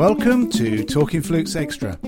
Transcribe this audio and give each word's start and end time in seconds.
Welcome 0.00 0.48
to 0.52 0.82
Talking 0.82 1.20
Flutes 1.20 1.54
Extra. 1.54 1.98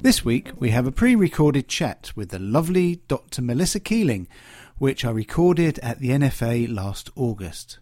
This 0.00 0.24
week 0.24 0.52
we 0.60 0.70
have 0.70 0.86
a 0.86 0.92
pre 0.92 1.16
recorded 1.16 1.66
chat 1.66 2.12
with 2.14 2.28
the 2.28 2.38
lovely 2.38 3.00
Dr. 3.08 3.42
Melissa 3.42 3.80
Keeling, 3.80 4.28
which 4.78 5.04
I 5.04 5.10
recorded 5.10 5.80
at 5.80 5.98
the 5.98 6.10
NFA 6.10 6.72
last 6.72 7.10
August. 7.16 7.80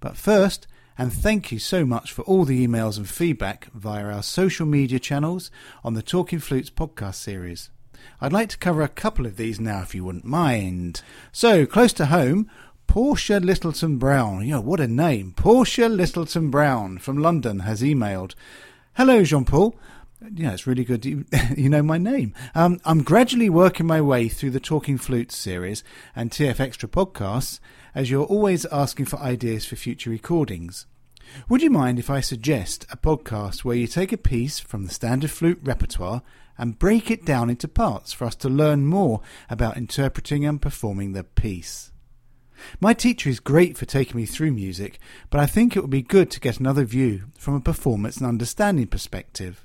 But 0.00 0.16
first, 0.16 0.66
and 0.98 1.12
thank 1.12 1.52
you 1.52 1.60
so 1.60 1.86
much 1.86 2.10
for 2.10 2.22
all 2.22 2.44
the 2.44 2.66
emails 2.66 2.96
and 2.96 3.08
feedback 3.08 3.66
via 3.72 4.06
our 4.06 4.24
social 4.24 4.66
media 4.66 4.98
channels 4.98 5.52
on 5.84 5.94
the 5.94 6.02
Talking 6.02 6.40
Flutes 6.40 6.68
podcast 6.68 7.14
series. 7.14 7.70
I'd 8.20 8.32
like 8.32 8.48
to 8.48 8.58
cover 8.58 8.82
a 8.82 8.88
couple 8.88 9.24
of 9.24 9.36
these 9.36 9.60
now 9.60 9.82
if 9.82 9.94
you 9.94 10.04
wouldn't 10.04 10.24
mind. 10.24 11.00
So, 11.30 11.64
close 11.64 11.92
to 11.92 12.06
home, 12.06 12.50
Portia 12.94 13.40
Littleton 13.40 13.98
Brown, 13.98 14.46
you 14.46 14.52
know, 14.52 14.60
what 14.60 14.78
a 14.78 14.86
name. 14.86 15.32
Portia 15.36 15.88
Littleton 15.88 16.48
Brown 16.48 16.98
from 16.98 17.18
London 17.18 17.58
has 17.58 17.82
emailed. 17.82 18.36
Hello, 18.92 19.24
Jean 19.24 19.44
Paul. 19.44 19.74
Yeah, 20.32 20.52
it's 20.52 20.68
really 20.68 20.84
good 20.84 21.04
you, 21.04 21.24
you 21.56 21.68
know 21.68 21.82
my 21.82 21.98
name. 21.98 22.34
Um, 22.54 22.80
I'm 22.84 23.02
gradually 23.02 23.50
working 23.50 23.84
my 23.84 24.00
way 24.00 24.28
through 24.28 24.52
the 24.52 24.60
Talking 24.60 24.96
Flutes 24.96 25.36
series 25.36 25.82
and 26.14 26.30
TF 26.30 26.60
Extra 26.60 26.88
podcasts, 26.88 27.58
as 27.96 28.12
you're 28.12 28.26
always 28.26 28.64
asking 28.66 29.06
for 29.06 29.18
ideas 29.18 29.66
for 29.66 29.74
future 29.74 30.10
recordings. 30.10 30.86
Would 31.48 31.62
you 31.62 31.70
mind 31.70 31.98
if 31.98 32.08
I 32.08 32.20
suggest 32.20 32.86
a 32.92 32.96
podcast 32.96 33.64
where 33.64 33.74
you 33.74 33.88
take 33.88 34.12
a 34.12 34.16
piece 34.16 34.60
from 34.60 34.84
the 34.84 34.94
standard 34.94 35.32
flute 35.32 35.58
repertoire 35.64 36.22
and 36.56 36.78
break 36.78 37.10
it 37.10 37.24
down 37.24 37.50
into 37.50 37.66
parts 37.66 38.12
for 38.12 38.24
us 38.24 38.36
to 38.36 38.48
learn 38.48 38.86
more 38.86 39.20
about 39.50 39.76
interpreting 39.76 40.46
and 40.46 40.62
performing 40.62 41.12
the 41.12 41.24
piece? 41.24 41.90
My 42.80 42.94
teacher 42.94 43.28
is 43.28 43.40
great 43.40 43.76
for 43.76 43.86
taking 43.86 44.16
me 44.16 44.26
through 44.26 44.52
music, 44.52 44.98
but 45.30 45.40
I 45.40 45.46
think 45.46 45.76
it 45.76 45.80
would 45.80 45.90
be 45.90 46.02
good 46.02 46.30
to 46.32 46.40
get 46.40 46.60
another 46.60 46.84
view 46.84 47.24
from 47.38 47.54
a 47.54 47.60
performance 47.60 48.16
and 48.18 48.26
understanding 48.26 48.86
perspective. 48.86 49.64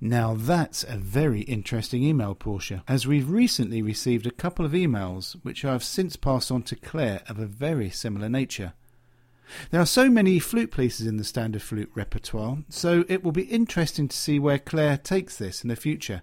Now 0.00 0.34
that's 0.34 0.84
a 0.84 0.96
very 0.96 1.40
interesting 1.40 2.04
email, 2.04 2.34
Portia, 2.34 2.84
as 2.86 3.06
we've 3.06 3.28
recently 3.28 3.82
received 3.82 4.26
a 4.26 4.30
couple 4.30 4.64
of 4.64 4.72
emails 4.72 5.34
which 5.42 5.64
I 5.64 5.72
have 5.72 5.82
since 5.82 6.14
passed 6.14 6.52
on 6.52 6.62
to 6.64 6.76
Clare 6.76 7.22
of 7.28 7.38
a 7.38 7.46
very 7.46 7.90
similar 7.90 8.28
nature. 8.28 8.74
There 9.70 9.80
are 9.80 9.86
so 9.86 10.08
many 10.08 10.38
flute 10.38 10.70
pieces 10.70 11.06
in 11.06 11.16
the 11.16 11.24
standard 11.24 11.62
flute 11.62 11.90
repertoire, 11.94 12.58
so 12.68 13.04
it 13.08 13.24
will 13.24 13.32
be 13.32 13.44
interesting 13.44 14.06
to 14.06 14.16
see 14.16 14.38
where 14.38 14.58
Clare 14.58 14.98
takes 14.98 15.36
this 15.36 15.62
in 15.62 15.68
the 15.68 15.74
future. 15.74 16.22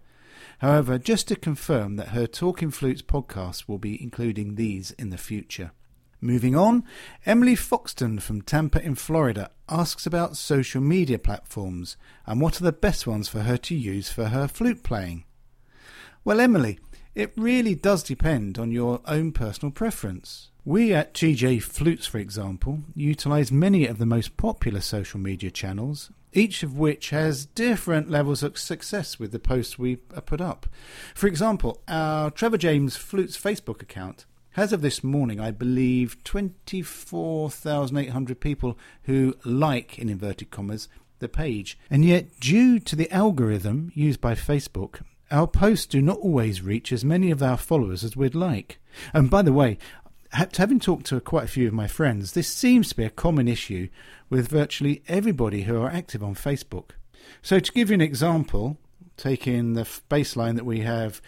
However, 0.60 0.98
just 0.98 1.28
to 1.28 1.36
confirm 1.36 1.98
that 1.98 2.10
her 2.10 2.28
Talking 2.28 2.72
Flutes 2.72 3.02
podcast 3.02 3.68
will 3.68 3.80
be 3.80 4.02
including 4.02 4.56
these 4.56 4.92
in 4.92 5.10
the 5.10 5.18
future. 5.18 5.72
Moving 6.26 6.56
on, 6.56 6.84
Emily 7.24 7.56
Foxton 7.56 8.20
from 8.20 8.42
Tampa 8.42 8.84
in 8.84 8.96
Florida 8.96 9.52
asks 9.70 10.08
about 10.08 10.36
social 10.36 10.82
media 10.82 11.20
platforms 11.20 11.98
and 12.26 12.42
what 12.42 12.60
are 12.60 12.64
the 12.64 12.72
best 12.72 13.06
ones 13.06 13.30
for 13.30 13.42
her 13.42 13.58
to 13.58 13.76
use 13.76 14.10
for 14.10 14.30
her 14.30 14.48
flute 14.48 14.82
playing. 14.82 15.26
Well, 16.24 16.40
Emily, 16.40 16.80
it 17.14 17.32
really 17.38 17.76
does 17.76 18.02
depend 18.02 18.58
on 18.58 18.72
your 18.72 19.02
own 19.06 19.34
personal 19.34 19.72
preference. 19.72 20.50
We 20.64 20.96
at 20.96 21.14
TJ 21.14 21.62
Flutes, 21.62 22.08
for 22.08 22.18
example, 22.18 22.80
utilize 22.96 23.52
many 23.52 23.86
of 23.86 24.00
the 24.00 24.08
most 24.08 24.36
popular 24.36 24.82
social 24.82 25.20
media 25.20 25.52
channels, 25.52 26.10
each 26.34 26.64
of 26.64 26.76
which 26.76 27.12
has 27.12 27.46
different 27.46 28.10
levels 28.10 28.42
of 28.42 28.58
success 28.58 29.20
with 29.20 29.32
the 29.32 29.38
posts 29.38 29.78
we 29.78 30.00
uh, 30.16 30.22
put 30.22 30.42
up. 30.42 30.66
For 31.14 31.28
example, 31.28 31.84
our 31.88 32.32
Trevor 32.32 32.58
James 32.58 32.96
Flutes 32.96 33.38
Facebook 33.40 33.84
account 33.84 34.26
has 34.56 34.72
of 34.72 34.82
this 34.82 35.04
morning, 35.04 35.40
I 35.42 35.52
believe, 35.52 36.24
24,800 36.24 38.40
people 38.40 38.80
who 39.04 39.36
like, 39.44 40.00
in 40.00 40.08
inverted 40.08 40.50
commas, 40.50 40.88
the 41.20 41.28
page. 41.28 41.78
And 41.90 42.06
yet, 42.06 42.40
due 42.40 42.80
to 42.80 42.96
the 42.96 43.12
algorithm 43.12 43.92
used 43.96 44.22
by 44.22 44.34
Facebook, 44.34 45.02
our 45.30 45.46
posts 45.46 45.86
do 45.86 46.02
not 46.02 46.20
always 46.20 46.62
reach 46.62 46.94
as 46.94 47.04
many 47.04 47.32
of 47.32 47.44
our 47.44 47.58
followers 47.58 48.06
as 48.06 48.16
we'd 48.16 48.34
like. 48.34 48.80
And 49.14 49.30
by 49.30 49.42
the 49.42 49.52
way, 49.52 49.78
having 50.32 50.80
talked 50.80 51.08
to 51.08 51.20
quite 51.20 51.44
a 51.44 51.48
few 51.48 51.68
of 51.68 51.74
my 51.74 51.88
friends, 51.88 52.32
this 52.32 52.48
seems 52.48 52.88
to 52.90 52.96
be 52.96 53.04
a 53.04 53.10
common 53.10 53.50
issue 53.50 53.90
with 54.30 54.48
virtually 54.48 55.04
everybody 55.10 55.64
who 55.64 55.82
are 55.82 55.90
active 55.90 56.24
on 56.24 56.34
Facebook. 56.34 56.92
So, 57.42 57.60
to 57.60 57.72
give 57.74 57.90
you 57.90 57.96
an 57.96 58.00
example, 58.00 58.78
taking 59.18 59.74
the 59.74 59.84
baseline 60.10 60.56
that 60.56 60.66
we 60.66 60.80
have 60.80 61.22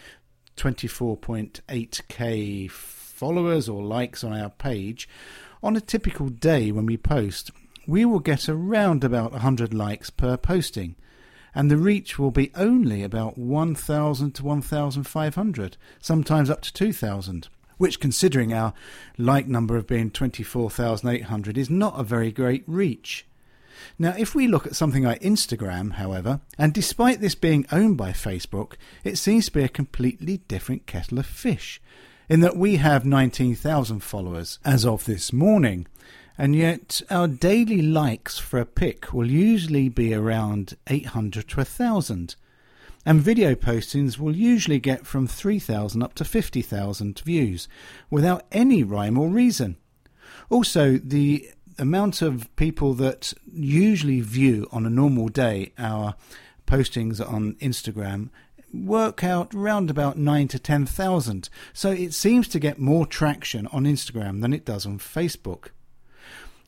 24.8k 0.56 2.70
followers 3.18 3.68
or 3.68 3.82
likes 3.82 4.22
on 4.22 4.32
our 4.32 4.48
page, 4.48 5.08
on 5.60 5.74
a 5.74 5.80
typical 5.80 6.28
day 6.28 6.70
when 6.70 6.86
we 6.86 6.96
post, 6.96 7.50
we 7.84 8.04
will 8.04 8.20
get 8.20 8.48
around 8.48 9.02
about 9.02 9.32
100 9.32 9.74
likes 9.74 10.08
per 10.08 10.36
posting, 10.36 10.94
and 11.52 11.68
the 11.68 11.76
reach 11.76 12.16
will 12.16 12.30
be 12.30 12.52
only 12.54 13.02
about 13.02 13.36
1,000 13.36 14.32
to 14.32 14.44
1,500, 14.44 15.76
sometimes 16.00 16.48
up 16.48 16.60
to 16.60 16.72
2,000, 16.72 17.48
which, 17.76 17.98
considering 17.98 18.52
our 18.52 18.72
like 19.16 19.48
number 19.48 19.76
of 19.76 19.88
being 19.88 20.12
24,800, 20.12 21.58
is 21.58 21.68
not 21.68 21.98
a 21.98 22.04
very 22.04 22.30
great 22.30 22.62
reach. 22.68 23.26
Now, 23.98 24.14
if 24.16 24.32
we 24.32 24.46
look 24.46 24.64
at 24.64 24.76
something 24.76 25.02
like 25.02 25.22
Instagram, 25.22 25.94
however, 25.94 26.40
and 26.56 26.72
despite 26.72 27.20
this 27.20 27.34
being 27.34 27.66
owned 27.72 27.96
by 27.96 28.10
Facebook, 28.10 28.74
it 29.02 29.18
seems 29.18 29.46
to 29.46 29.52
be 29.52 29.64
a 29.64 29.68
completely 29.68 30.38
different 30.46 30.86
kettle 30.86 31.18
of 31.18 31.26
fish 31.26 31.80
in 32.28 32.40
that 32.40 32.56
we 32.56 32.76
have 32.76 33.04
19,000 33.04 34.00
followers 34.00 34.58
as 34.64 34.84
of 34.84 35.04
this 35.06 35.32
morning, 35.32 35.86
and 36.36 36.54
yet 36.54 37.00
our 37.10 37.26
daily 37.26 37.82
likes 37.82 38.38
for 38.38 38.60
a 38.60 38.66
pic 38.66 39.12
will 39.12 39.30
usually 39.30 39.88
be 39.88 40.14
around 40.14 40.76
800 40.86 41.48
to 41.48 41.56
1,000. 41.56 42.36
And 43.06 43.20
video 43.20 43.54
postings 43.54 44.18
will 44.18 44.36
usually 44.36 44.78
get 44.78 45.06
from 45.06 45.26
3,000 45.26 46.02
up 46.02 46.14
to 46.14 46.24
50,000 46.24 47.20
views 47.20 47.68
without 48.10 48.44
any 48.52 48.82
rhyme 48.82 49.18
or 49.18 49.28
reason. 49.28 49.76
Also, 50.50 50.98
the 50.98 51.48
amount 51.78 52.20
of 52.20 52.54
people 52.56 52.92
that 52.94 53.32
usually 53.50 54.20
view 54.20 54.68
on 54.70 54.84
a 54.84 54.90
normal 54.90 55.28
day 55.28 55.72
our 55.78 56.14
postings 56.66 57.26
on 57.26 57.54
Instagram 57.54 58.28
work 58.72 59.24
out 59.24 59.52
round 59.54 59.90
about 59.90 60.18
9 60.18 60.48
to 60.48 60.58
10,000. 60.58 61.48
So 61.72 61.90
it 61.90 62.14
seems 62.14 62.48
to 62.48 62.58
get 62.58 62.78
more 62.78 63.06
traction 63.06 63.66
on 63.68 63.84
Instagram 63.84 64.40
than 64.40 64.52
it 64.52 64.64
does 64.64 64.86
on 64.86 64.98
Facebook. 64.98 65.68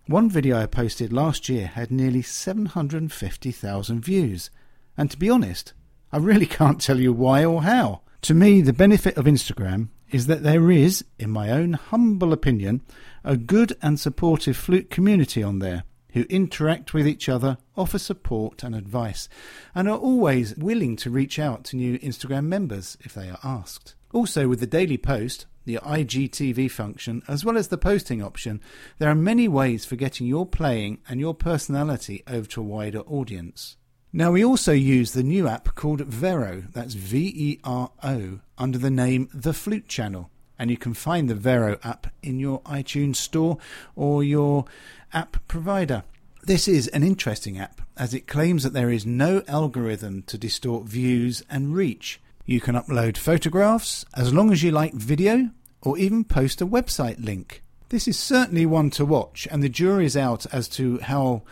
One 0.07 0.29
video 0.29 0.59
I 0.59 0.67
posted 0.67 1.13
last 1.13 1.49
year 1.49 1.67
had 1.67 1.91
nearly 1.91 2.23
750,000 2.23 4.01
views. 4.01 4.51
And 4.97 5.11
to 5.11 5.17
be 5.17 5.31
honest, 5.31 5.73
I 6.13 6.19
really 6.19 6.47
can't 6.61 6.81
tell 6.81 6.99
you 6.99 7.13
why 7.13 7.45
or 7.45 7.63
how. 7.63 8.03
To 8.23 8.35
me, 8.35 8.61
the 8.61 8.73
benefit 8.73 9.17
of 9.17 9.25
Instagram 9.25 9.89
is 10.11 10.27
that 10.27 10.43
there 10.43 10.71
is, 10.71 11.05
in 11.19 11.31
my 11.31 11.51
own 11.51 11.75
humble 11.75 12.33
opinion, 12.33 12.83
a 13.25 13.37
good 13.37 13.77
and 13.81 14.01
supportive 14.01 14.57
flute 14.57 14.91
community 14.91 15.43
on 15.43 15.61
there 15.61 15.85
who 16.13 16.23
interact 16.29 16.93
with 16.95 17.07
each 17.07 17.29
other, 17.29 17.59
offer 17.77 17.99
support 17.99 18.63
and 18.63 18.75
advice, 18.75 19.29
and 19.75 19.89
are 19.89 19.99
always 19.99 20.57
willing 20.57 20.97
to 20.97 21.11
reach 21.11 21.39
out 21.39 21.65
to 21.65 21.77
new 21.77 21.99
Instagram 21.99 22.47
members 22.47 22.97
if 23.01 23.15
they 23.15 23.29
are 23.29 23.39
asked. 23.43 23.95
Also, 24.13 24.49
with 24.49 24.61
the 24.61 24.67
daily 24.67 24.99
post, 24.99 25.47
the 25.65 25.77
IGTV 25.77 26.71
function, 26.71 27.23
as 27.29 27.45
well 27.45 27.57
as 27.57 27.69
the 27.69 27.79
posting 27.79 28.23
option, 28.23 28.61
there 28.99 29.11
are 29.11 29.15
many 29.15 29.47
ways 29.47 29.85
for 29.85 29.97
getting 29.97 30.27
your 30.27 30.47
playing 30.47 30.99
and 31.09 31.21
your 31.21 31.35
personality 31.35 32.23
over 32.27 32.49
to 32.49 32.61
a 32.61 32.65
wider 32.65 33.01
audience. 33.01 33.77
Now, 34.13 34.33
we 34.33 34.45
also 34.45 34.73
use 34.73 35.13
the 35.13 35.23
new 35.23 35.47
app 35.47 35.77
called 35.77 36.01
Vero, 36.01 36.65
that's 36.73 36.95
V 36.95 37.33
E 37.37 37.61
R 37.63 37.93
O, 38.03 38.41
under 38.59 38.79
the 38.79 38.91
name 38.91 39.29
The 39.33 39.53
Flute 39.53 39.87
Channel 39.87 40.31
and 40.61 40.71
you 40.71 40.77
can 40.77 40.93
find 40.93 41.29
the 41.29 41.35
Vero 41.35 41.79
app 41.83 42.09
in 42.23 42.39
your 42.39 42.61
iTunes 42.63 43.17
store 43.17 43.57
or 43.97 44.23
your 44.23 44.67
app 45.11 45.39
provider. 45.49 46.05
This 46.51 46.67
is 46.67 46.89
an 46.89 47.05
interesting 47.05 47.61
app 47.61 47.81
as 47.97 48.13
it 48.13 48.27
claims 48.27 48.65
that 48.65 48.73
there 48.73 48.91
is 48.91 49.07
no 49.07 49.45
algorithm 49.47 50.23
to 50.23 50.37
distort 50.37 50.85
views 50.85 51.45
and 51.49 51.77
reach. 51.77 52.21
You 52.45 52.61
can 52.61 52.75
upload 52.75 53.17
photographs 53.17 54.05
as 54.17 54.35
long 54.35 54.51
as 54.51 54.61
you 54.61 54.73
like 54.73 54.93
video 54.93 55.51
or 55.81 55.97
even 55.97 56.25
post 56.25 56.61
a 56.61 56.67
website 56.67 57.25
link. 57.25 57.63
This 57.91 58.09
is 58.09 58.19
certainly 58.19 58.67
one 58.67 58.91
to 58.91 59.05
watch, 59.05 59.47
and 59.49 59.63
the 59.63 59.69
jury's 59.69 60.17
out 60.17 60.45
as 60.53 60.69
to 60.71 60.99
how 60.99 61.43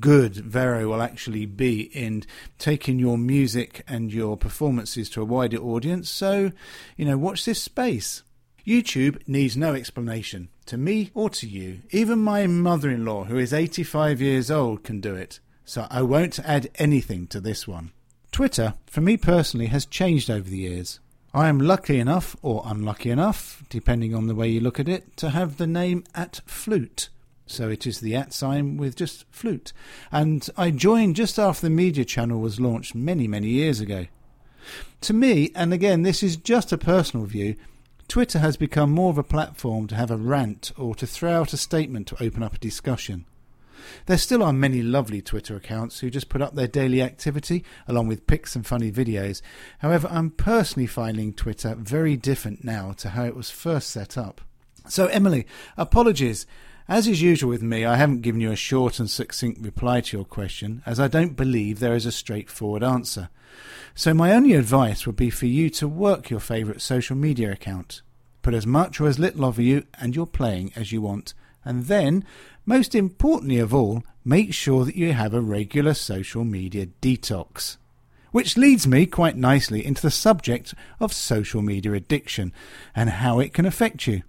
good 0.00 0.34
Vero 0.34 0.88
will 0.88 1.02
actually 1.02 1.46
be 1.46 1.82
in 1.82 2.24
taking 2.58 2.98
your 2.98 3.16
music 3.16 3.84
and 3.86 4.12
your 4.12 4.36
performances 4.36 5.08
to 5.10 5.22
a 5.22 5.24
wider 5.24 5.58
audience. 5.58 6.10
So, 6.10 6.50
you 6.96 7.04
know, 7.04 7.16
watch 7.16 7.44
this 7.44 7.62
space. 7.62 8.24
YouTube 8.68 9.26
needs 9.26 9.56
no 9.56 9.72
explanation, 9.72 10.50
to 10.66 10.76
me 10.76 11.10
or 11.14 11.30
to 11.30 11.48
you. 11.48 11.80
Even 11.90 12.18
my 12.18 12.46
mother 12.46 12.90
in 12.90 13.02
law, 13.02 13.24
who 13.24 13.38
is 13.38 13.54
85 13.54 14.20
years 14.20 14.50
old, 14.50 14.84
can 14.84 15.00
do 15.00 15.14
it, 15.14 15.40
so 15.64 15.86
I 15.90 16.02
won't 16.02 16.38
add 16.40 16.68
anything 16.74 17.28
to 17.28 17.40
this 17.40 17.66
one. 17.66 17.92
Twitter, 18.30 18.74
for 18.84 19.00
me 19.00 19.16
personally, 19.16 19.68
has 19.68 19.86
changed 19.86 20.28
over 20.28 20.50
the 20.50 20.58
years. 20.58 21.00
I 21.32 21.48
am 21.48 21.58
lucky 21.58 21.98
enough, 21.98 22.36
or 22.42 22.62
unlucky 22.66 23.10
enough, 23.10 23.64
depending 23.70 24.14
on 24.14 24.26
the 24.26 24.34
way 24.34 24.48
you 24.48 24.60
look 24.60 24.78
at 24.78 24.88
it, 24.88 25.16
to 25.16 25.30
have 25.30 25.56
the 25.56 25.66
name 25.66 26.04
at 26.14 26.42
Flute. 26.44 27.08
So 27.46 27.70
it 27.70 27.86
is 27.86 28.00
the 28.00 28.14
at 28.14 28.34
sign 28.34 28.76
with 28.76 28.96
just 28.96 29.24
flute. 29.30 29.72
And 30.12 30.46
I 30.58 30.70
joined 30.70 31.16
just 31.16 31.38
after 31.38 31.62
the 31.62 31.70
media 31.70 32.04
channel 32.04 32.40
was 32.40 32.60
launched 32.60 32.94
many, 32.94 33.26
many 33.26 33.48
years 33.48 33.80
ago. 33.80 34.08
To 35.00 35.14
me, 35.14 35.52
and 35.54 35.72
again, 35.72 36.02
this 36.02 36.22
is 36.22 36.36
just 36.36 36.70
a 36.70 36.76
personal 36.76 37.24
view, 37.24 37.56
Twitter 38.08 38.38
has 38.38 38.56
become 38.56 38.90
more 38.90 39.10
of 39.10 39.18
a 39.18 39.22
platform 39.22 39.86
to 39.86 39.94
have 39.94 40.10
a 40.10 40.16
rant 40.16 40.72
or 40.78 40.94
to 40.94 41.06
throw 41.06 41.40
out 41.40 41.52
a 41.52 41.58
statement 41.58 42.06
to 42.06 42.24
open 42.24 42.42
up 42.42 42.54
a 42.54 42.58
discussion. 42.58 43.26
There 44.06 44.16
still 44.16 44.42
are 44.42 44.52
many 44.52 44.80
lovely 44.80 45.20
Twitter 45.20 45.54
accounts 45.56 46.00
who 46.00 46.08
just 46.08 46.30
put 46.30 46.40
up 46.40 46.54
their 46.54 46.66
daily 46.66 47.02
activity 47.02 47.64
along 47.86 48.08
with 48.08 48.26
pics 48.26 48.56
and 48.56 48.66
funny 48.66 48.90
videos. 48.90 49.42
However, 49.80 50.08
I'm 50.10 50.30
personally 50.30 50.86
finding 50.86 51.34
Twitter 51.34 51.74
very 51.74 52.16
different 52.16 52.64
now 52.64 52.92
to 52.92 53.10
how 53.10 53.24
it 53.24 53.36
was 53.36 53.50
first 53.50 53.90
set 53.90 54.16
up. 54.16 54.40
So, 54.88 55.06
Emily, 55.08 55.46
apologies. 55.76 56.46
As 56.88 57.06
is 57.06 57.20
usual 57.20 57.50
with 57.50 57.62
me, 57.62 57.84
I 57.84 57.96
haven't 57.96 58.22
given 58.22 58.40
you 58.40 58.50
a 58.50 58.56
short 58.56 58.98
and 58.98 59.10
succinct 59.10 59.62
reply 59.62 60.00
to 60.00 60.16
your 60.16 60.24
question, 60.24 60.82
as 60.86 60.98
I 60.98 61.06
don't 61.06 61.36
believe 61.36 61.80
there 61.80 61.94
is 61.94 62.06
a 62.06 62.12
straightforward 62.12 62.82
answer. 62.82 63.28
So, 63.94 64.14
my 64.14 64.32
only 64.32 64.54
advice 64.54 65.06
would 65.06 65.16
be 65.16 65.28
for 65.28 65.44
you 65.44 65.68
to 65.68 65.86
work 65.86 66.30
your 66.30 66.40
favourite 66.40 66.80
social 66.80 67.14
media 67.14 67.52
account. 67.52 68.00
Put 68.40 68.54
as 68.54 68.66
much 68.66 69.02
or 69.02 69.06
as 69.06 69.18
little 69.18 69.44
of 69.44 69.58
you 69.58 69.84
and 70.00 70.16
your 70.16 70.26
playing 70.26 70.72
as 70.74 70.90
you 70.90 71.02
want, 71.02 71.34
and 71.62 71.88
then, 71.88 72.24
most 72.64 72.94
importantly 72.94 73.58
of 73.58 73.74
all, 73.74 74.02
make 74.24 74.54
sure 74.54 74.86
that 74.86 74.96
you 74.96 75.12
have 75.12 75.34
a 75.34 75.42
regular 75.42 75.92
social 75.92 76.42
media 76.42 76.86
detox. 77.02 77.76
Which 78.30 78.56
leads 78.56 78.86
me 78.86 79.04
quite 79.04 79.36
nicely 79.36 79.84
into 79.84 80.00
the 80.00 80.10
subject 80.10 80.72
of 81.00 81.12
social 81.12 81.60
media 81.60 81.92
addiction 81.92 82.50
and 82.96 83.10
how 83.10 83.40
it 83.40 83.52
can 83.52 83.66
affect 83.66 84.06
you 84.06 84.22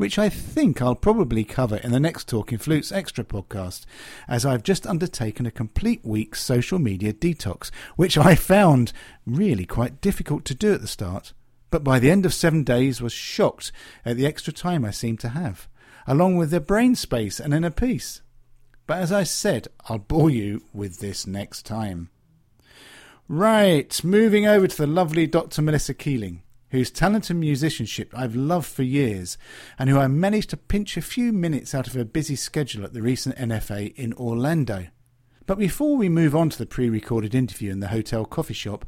which 0.00 0.18
I 0.18 0.30
think 0.30 0.80
I'll 0.80 0.94
probably 0.94 1.44
cover 1.44 1.76
in 1.76 1.92
the 1.92 2.00
next 2.00 2.26
Talking 2.26 2.56
Flutes 2.56 2.90
Extra 2.90 3.22
podcast, 3.22 3.84
as 4.26 4.46
I've 4.46 4.62
just 4.62 4.86
undertaken 4.86 5.44
a 5.44 5.50
complete 5.50 6.00
week's 6.02 6.40
social 6.40 6.78
media 6.78 7.12
detox, 7.12 7.70
which 7.96 8.16
I 8.16 8.34
found 8.34 8.94
really 9.26 9.66
quite 9.66 10.00
difficult 10.00 10.46
to 10.46 10.54
do 10.54 10.72
at 10.72 10.80
the 10.80 10.86
start, 10.86 11.34
but 11.70 11.84
by 11.84 11.98
the 11.98 12.10
end 12.10 12.24
of 12.24 12.32
seven 12.32 12.64
days 12.64 13.02
was 13.02 13.12
shocked 13.12 13.72
at 14.02 14.16
the 14.16 14.24
extra 14.24 14.54
time 14.54 14.86
I 14.86 14.90
seemed 14.90 15.20
to 15.20 15.28
have, 15.28 15.68
along 16.06 16.38
with 16.38 16.50
the 16.50 16.60
brain 16.60 16.94
space 16.94 17.38
and 17.38 17.52
inner 17.52 17.68
peace. 17.68 18.22
But 18.86 19.02
as 19.02 19.12
I 19.12 19.24
said, 19.24 19.68
I'll 19.84 19.98
bore 19.98 20.30
you 20.30 20.62
with 20.72 21.00
this 21.00 21.26
next 21.26 21.66
time. 21.66 22.08
Right, 23.28 24.02
moving 24.02 24.46
over 24.46 24.66
to 24.66 24.76
the 24.78 24.86
lovely 24.86 25.26
Dr. 25.26 25.60
Melissa 25.60 25.92
Keeling 25.92 26.42
whose 26.70 26.90
talent 26.90 27.30
and 27.30 27.40
musicianship 27.40 28.12
I've 28.16 28.36
loved 28.36 28.66
for 28.66 28.82
years, 28.82 29.36
and 29.78 29.90
who 29.90 29.98
I 29.98 30.08
managed 30.08 30.50
to 30.50 30.56
pinch 30.56 30.96
a 30.96 31.02
few 31.02 31.32
minutes 31.32 31.74
out 31.74 31.86
of 31.86 31.94
her 31.94 32.04
busy 32.04 32.36
schedule 32.36 32.84
at 32.84 32.92
the 32.92 33.02
recent 33.02 33.36
NFA 33.36 33.94
in 33.96 34.12
Orlando. 34.14 34.86
But 35.46 35.58
before 35.58 35.96
we 35.96 36.08
move 36.08 36.36
on 36.36 36.48
to 36.50 36.58
the 36.58 36.66
pre 36.66 36.88
recorded 36.88 37.34
interview 37.34 37.72
in 37.72 37.80
the 37.80 37.88
hotel 37.88 38.24
coffee 38.24 38.54
shop, 38.54 38.84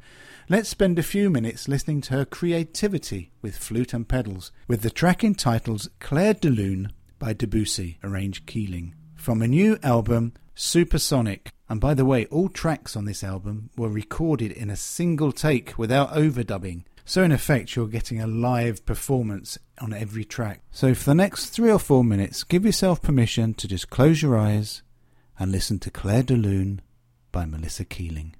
let's 0.48 0.68
spend 0.68 0.98
a 0.98 1.02
few 1.02 1.28
minutes 1.28 1.66
listening 1.66 2.00
to 2.02 2.14
her 2.14 2.24
creativity 2.24 3.32
with 3.42 3.56
flute 3.56 3.92
and 3.92 4.08
pedals, 4.08 4.52
with 4.68 4.82
the 4.82 4.90
track 4.90 5.24
entitled 5.24 5.88
Clair 5.98 6.34
de 6.34 6.50
Lune 6.50 6.92
by 7.18 7.32
Debussy, 7.32 7.98
arranged 8.04 8.46
Keeling, 8.46 8.94
from 9.16 9.42
a 9.42 9.48
new 9.48 9.76
album, 9.82 10.34
Supersonyq. 10.56 11.48
And 11.68 11.80
by 11.80 11.94
the 11.94 12.04
way, 12.04 12.26
all 12.26 12.48
tracks 12.48 12.94
on 12.94 13.06
this 13.06 13.24
album 13.24 13.70
were 13.76 13.88
recorded 13.88 14.52
in 14.52 14.70
a 14.70 14.76
single 14.76 15.32
take 15.32 15.76
without 15.76 16.12
overdubbing 16.12 16.84
so, 17.04 17.22
in 17.22 17.32
effect, 17.32 17.74
you're 17.74 17.88
getting 17.88 18.20
a 18.20 18.26
live 18.26 18.86
performance 18.86 19.58
on 19.80 19.92
every 19.92 20.24
track. 20.24 20.62
So, 20.70 20.94
for 20.94 21.04
the 21.04 21.14
next 21.14 21.46
three 21.46 21.70
or 21.70 21.78
four 21.78 22.04
minutes, 22.04 22.44
give 22.44 22.64
yourself 22.64 23.02
permission 23.02 23.54
to 23.54 23.68
just 23.68 23.90
close 23.90 24.22
your 24.22 24.38
eyes 24.38 24.82
and 25.38 25.50
listen 25.50 25.78
to 25.80 25.90
Clair 25.90 26.22
de 26.22 26.36
Lune 26.36 26.80
by 27.32 27.44
Melissa 27.44 27.84
Keeling. 27.84 28.36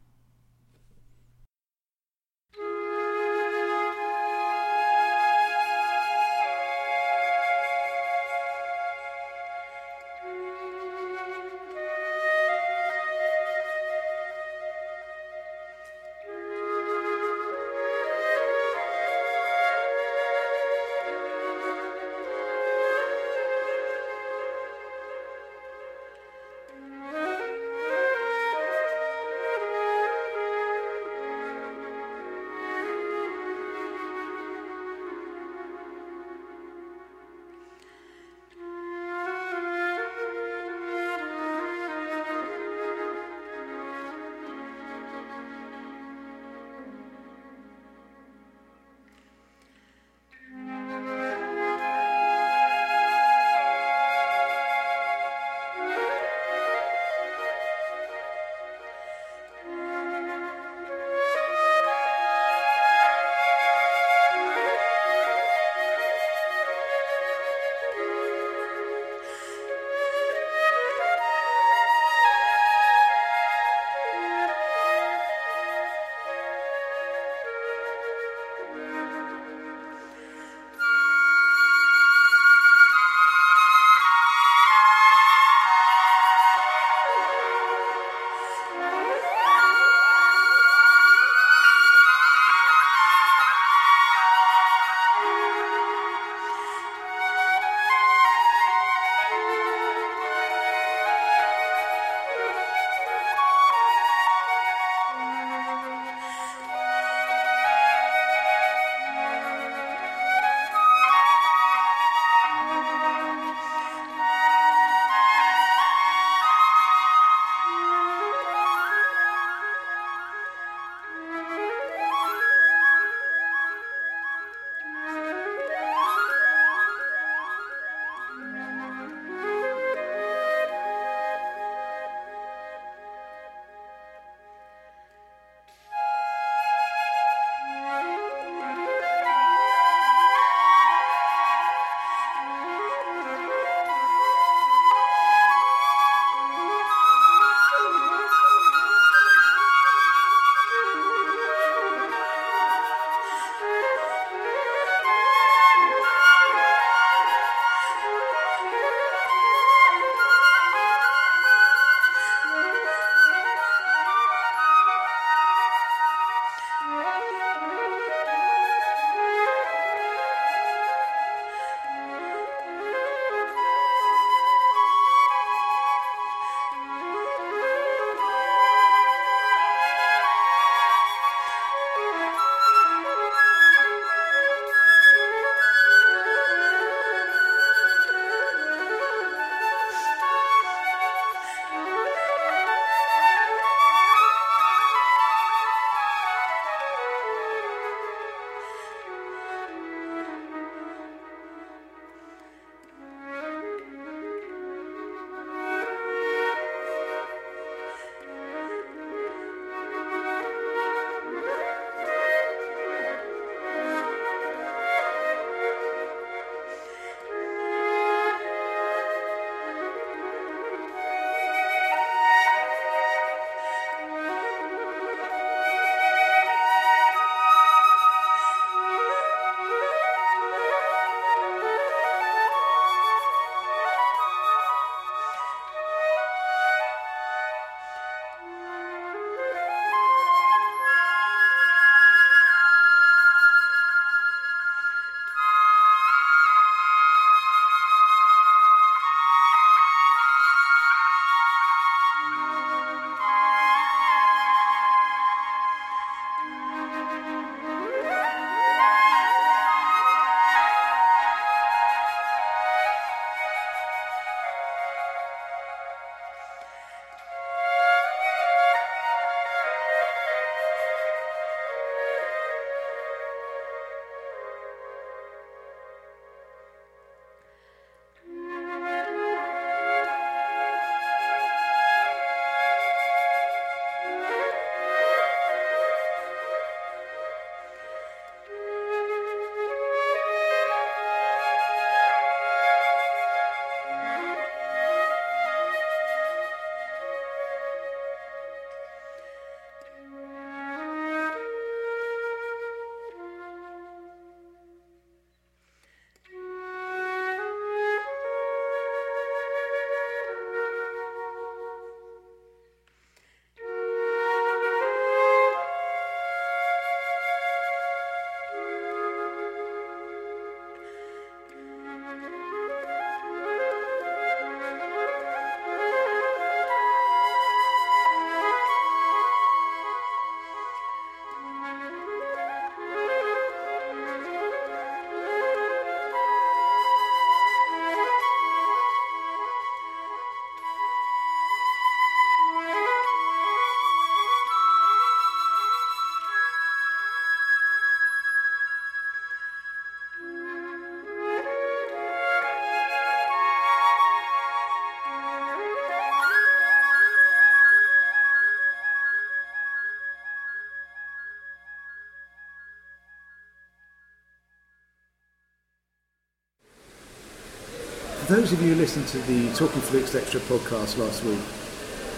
Those 368.33 368.51
of 368.51 368.63
you 368.63 368.73
who 368.73 368.81
listened 368.81 369.07
to 369.07 369.19
the 369.31 369.53
Talking 369.53 369.83
Flutes 369.83 370.15
Extra 370.15 370.41
podcast 370.41 370.97
last 370.97 371.23
week, 371.23 371.39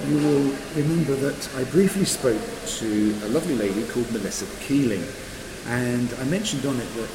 you 0.06 0.16
will 0.24 0.54
remember 0.76 1.16
that 1.16 1.56
I 1.56 1.64
briefly 1.64 2.04
spoke 2.04 2.40
to 2.78 3.18
a 3.24 3.28
lovely 3.30 3.56
lady 3.56 3.82
called 3.88 4.08
Melissa 4.12 4.46
Keeling. 4.60 5.02
And 5.66 6.08
I 6.20 6.24
mentioned 6.26 6.66
on 6.66 6.78
it 6.78 6.94
that 6.94 7.10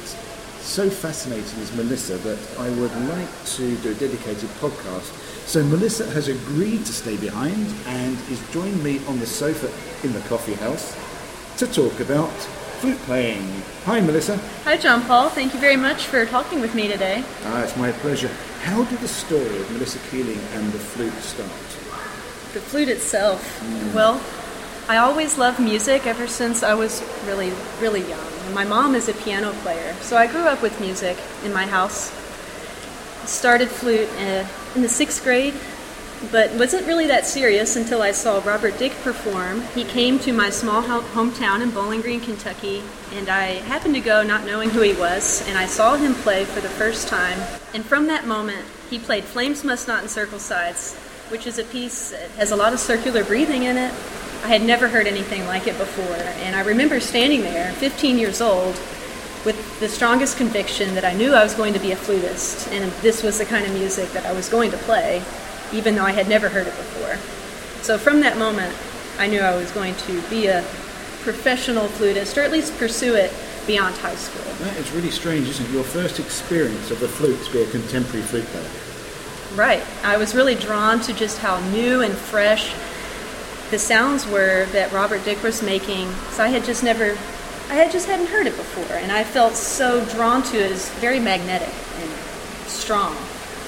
so 0.60 0.90
fascinating 0.90 1.60
is 1.60 1.74
Melissa 1.74 2.18
that 2.18 2.38
I 2.58 2.68
would 2.68 2.94
like 3.08 3.44
to 3.56 3.74
do 3.76 3.92
a 3.92 3.94
dedicated 3.94 4.50
podcast. 4.60 5.16
So 5.46 5.64
Melissa 5.64 6.04
has 6.10 6.28
agreed 6.28 6.84
to 6.84 6.92
stay 6.92 7.16
behind 7.16 7.72
and 7.86 8.18
is 8.28 8.42
joining 8.52 8.82
me 8.82 9.00
on 9.06 9.18
the 9.18 9.26
sofa 9.26 9.72
in 10.06 10.12
the 10.12 10.20
coffee 10.28 10.56
house 10.56 10.94
to 11.56 11.66
talk 11.66 12.00
about 12.00 12.28
flute 12.80 12.98
playing. 13.08 13.62
Hi 13.86 14.00
Melissa. 14.02 14.36
Hi 14.64 14.76
John 14.76 15.00
Paul, 15.06 15.30
thank 15.30 15.54
you 15.54 15.60
very 15.60 15.76
much 15.76 16.04
for 16.04 16.26
talking 16.26 16.60
with 16.60 16.74
me 16.74 16.86
today. 16.86 17.24
Ah, 17.44 17.62
it's 17.62 17.76
my 17.78 17.92
pleasure. 17.92 18.30
How 18.62 18.84
did 18.84 18.98
the 18.98 19.08
story 19.08 19.56
of 19.58 19.70
Melissa 19.72 19.98
Keeling 20.10 20.38
and 20.52 20.70
the 20.72 20.78
flute 20.78 21.14
start? 21.14 21.50
The 22.52 22.60
flute 22.60 22.88
itself. 22.88 23.60
Mm. 23.64 23.94
Well, 23.94 24.20
I 24.86 24.98
always 24.98 25.38
loved 25.38 25.60
music 25.60 26.06
ever 26.06 26.26
since 26.26 26.62
I 26.62 26.74
was 26.74 27.02
really, 27.26 27.52
really 27.80 28.06
young. 28.06 28.26
My 28.52 28.64
mom 28.64 28.94
is 28.94 29.08
a 29.08 29.14
piano 29.14 29.52
player, 29.62 29.94
so 30.02 30.16
I 30.16 30.26
grew 30.26 30.42
up 30.42 30.60
with 30.60 30.78
music 30.80 31.16
in 31.42 31.54
my 31.54 31.64
house. 31.64 32.10
Started 33.24 33.68
flute 33.68 34.08
uh, 34.18 34.46
in 34.74 34.82
the 34.82 34.88
sixth 34.88 35.24
grade, 35.24 35.54
but 36.30 36.52
wasn't 36.54 36.86
really 36.86 37.06
that 37.06 37.26
serious 37.26 37.76
until 37.76 38.02
I 38.02 38.12
saw 38.12 38.42
Robert 38.44 38.78
Dick 38.78 38.92
perform. 39.02 39.62
He 39.74 39.84
came 39.84 40.18
to 40.20 40.32
my 40.32 40.50
small 40.50 40.82
hometown 40.82 41.62
in 41.62 41.70
Bowling 41.70 42.02
Green, 42.02 42.20
Kentucky, 42.20 42.82
and 43.14 43.28
I 43.28 43.60
happened 43.62 43.94
to 43.94 44.00
go 44.00 44.22
not 44.22 44.44
knowing 44.44 44.70
who 44.70 44.82
he 44.82 44.92
was, 44.92 45.46
and 45.48 45.56
I 45.56 45.66
saw 45.66 45.96
him 45.96 46.14
play 46.14 46.44
for 46.44 46.60
the 46.60 46.68
first 46.68 47.08
time. 47.08 47.38
And 47.74 47.84
from 47.84 48.06
that 48.08 48.26
moment, 48.26 48.66
he 48.90 48.98
played 48.98 49.24
Flames 49.24 49.64
Must 49.64 49.88
Not 49.88 50.02
Encircle 50.02 50.38
Sides, 50.38 50.94
which 51.30 51.46
is 51.46 51.58
a 51.58 51.64
piece 51.64 52.10
that 52.10 52.30
has 52.32 52.50
a 52.50 52.56
lot 52.56 52.72
of 52.72 52.80
circular 52.80 53.24
breathing 53.24 53.62
in 53.62 53.76
it, 53.76 53.94
I 54.42 54.48
had 54.48 54.62
never 54.62 54.88
heard 54.88 55.06
anything 55.06 55.46
like 55.46 55.66
it 55.66 55.76
before. 55.76 56.16
And 56.44 56.56
I 56.56 56.62
remember 56.62 56.98
standing 56.98 57.42
there, 57.42 57.72
15 57.74 58.18
years 58.18 58.40
old, 58.40 58.74
with 59.44 59.80
the 59.80 59.88
strongest 59.88 60.36
conviction 60.36 60.94
that 60.94 61.04
I 61.04 61.14
knew 61.14 61.34
I 61.34 61.42
was 61.42 61.54
going 61.54 61.72
to 61.74 61.78
be 61.78 61.92
a 61.92 61.96
flutist, 61.96 62.68
and 62.68 62.90
this 63.02 63.22
was 63.22 63.38
the 63.38 63.44
kind 63.44 63.64
of 63.64 63.72
music 63.72 64.10
that 64.12 64.26
I 64.26 64.32
was 64.32 64.48
going 64.48 64.70
to 64.70 64.76
play, 64.78 65.22
even 65.72 65.94
though 65.94 66.04
I 66.04 66.12
had 66.12 66.28
never 66.28 66.48
heard 66.48 66.66
it 66.66 66.76
before. 66.76 67.16
So 67.82 67.98
from 67.98 68.20
that 68.20 68.38
moment, 68.38 68.74
I 69.18 69.26
knew 69.26 69.40
I 69.40 69.54
was 69.54 69.70
going 69.72 69.94
to 69.94 70.22
be 70.28 70.46
a 70.46 70.62
professional 71.22 71.88
flutist, 71.88 72.36
or 72.38 72.42
at 72.42 72.50
least 72.50 72.76
pursue 72.78 73.14
it 73.14 73.32
beyond 73.66 73.94
high 73.96 74.14
school. 74.14 74.52
That 74.64 74.76
is 74.76 74.90
really 74.92 75.10
strange, 75.10 75.48
isn't 75.48 75.66
it? 75.66 75.72
Your 75.72 75.84
first 75.84 76.18
experience 76.18 76.90
of 76.90 77.00
the 77.00 77.08
flute 77.08 77.42
to 77.44 77.52
be 77.52 77.62
a 77.62 77.70
contemporary 77.70 78.22
flute 78.22 78.46
player. 78.46 78.70
Right. 79.54 79.82
I 80.04 80.16
was 80.16 80.34
really 80.34 80.54
drawn 80.54 81.00
to 81.00 81.12
just 81.12 81.38
how 81.38 81.60
new 81.70 82.00
and 82.02 82.14
fresh 82.14 82.74
the 83.70 83.78
sounds 83.78 84.26
were 84.26 84.66
that 84.72 84.92
Robert 84.92 85.24
Dick 85.24 85.42
was 85.42 85.62
making. 85.62 86.10
So 86.30 86.42
I 86.44 86.48
had 86.48 86.64
just 86.64 86.82
never, 86.82 87.10
I 87.68 87.74
had 87.74 87.92
just 87.92 88.06
hadn't 88.08 88.26
heard 88.26 88.46
it 88.46 88.56
before, 88.56 88.96
and 88.96 89.12
I 89.12 89.24
felt 89.24 89.54
so 89.54 90.04
drawn 90.06 90.42
to 90.44 90.58
it 90.58 90.72
as 90.72 90.88
very 90.94 91.20
magnetic 91.20 91.68
and 92.00 92.10
strong. 92.68 93.14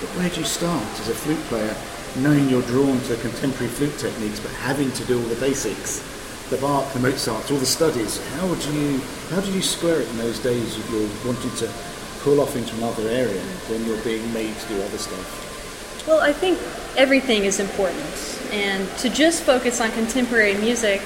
But 0.00 0.08
where 0.16 0.28
did 0.28 0.38
you 0.38 0.44
start 0.44 0.82
as 1.00 1.08
a 1.08 1.14
flute 1.14 1.38
player, 1.46 1.76
knowing 2.16 2.48
you're 2.48 2.62
drawn 2.62 3.00
to 3.02 3.16
contemporary 3.16 3.68
flute 3.68 3.96
techniques, 3.98 4.40
but 4.40 4.50
having 4.52 4.90
to 4.92 5.04
do 5.04 5.18
all 5.20 5.28
the 5.28 5.40
basics, 5.40 6.02
the 6.50 6.56
Bach, 6.58 6.92
the 6.92 7.00
Mozart, 7.00 7.50
all 7.50 7.58
the 7.58 7.66
studies? 7.66 8.24
How 8.36 8.46
would 8.46 8.62
you, 8.66 9.00
how 9.30 9.40
did 9.40 9.54
you 9.54 9.62
square 9.62 10.00
it 10.00 10.08
in 10.08 10.18
those 10.18 10.38
days? 10.38 10.78
If 10.78 10.90
you're 10.90 11.08
wanting 11.24 11.54
to 11.56 11.72
pull 12.20 12.40
off 12.40 12.54
into 12.54 12.74
another 12.76 13.08
area 13.08 13.40
when 13.68 13.84
you're 13.84 14.02
being 14.04 14.32
made 14.32 14.56
to 14.56 14.68
do 14.68 14.82
other 14.82 14.98
stuff. 14.98 16.06
Well, 16.06 16.20
I 16.20 16.32
think 16.32 16.58
everything 16.96 17.44
is 17.44 17.58
important. 17.58 18.40
And 18.52 18.88
to 18.98 19.08
just 19.08 19.42
focus 19.42 19.80
on 19.80 19.90
contemporary 19.92 20.54
music 20.54 21.00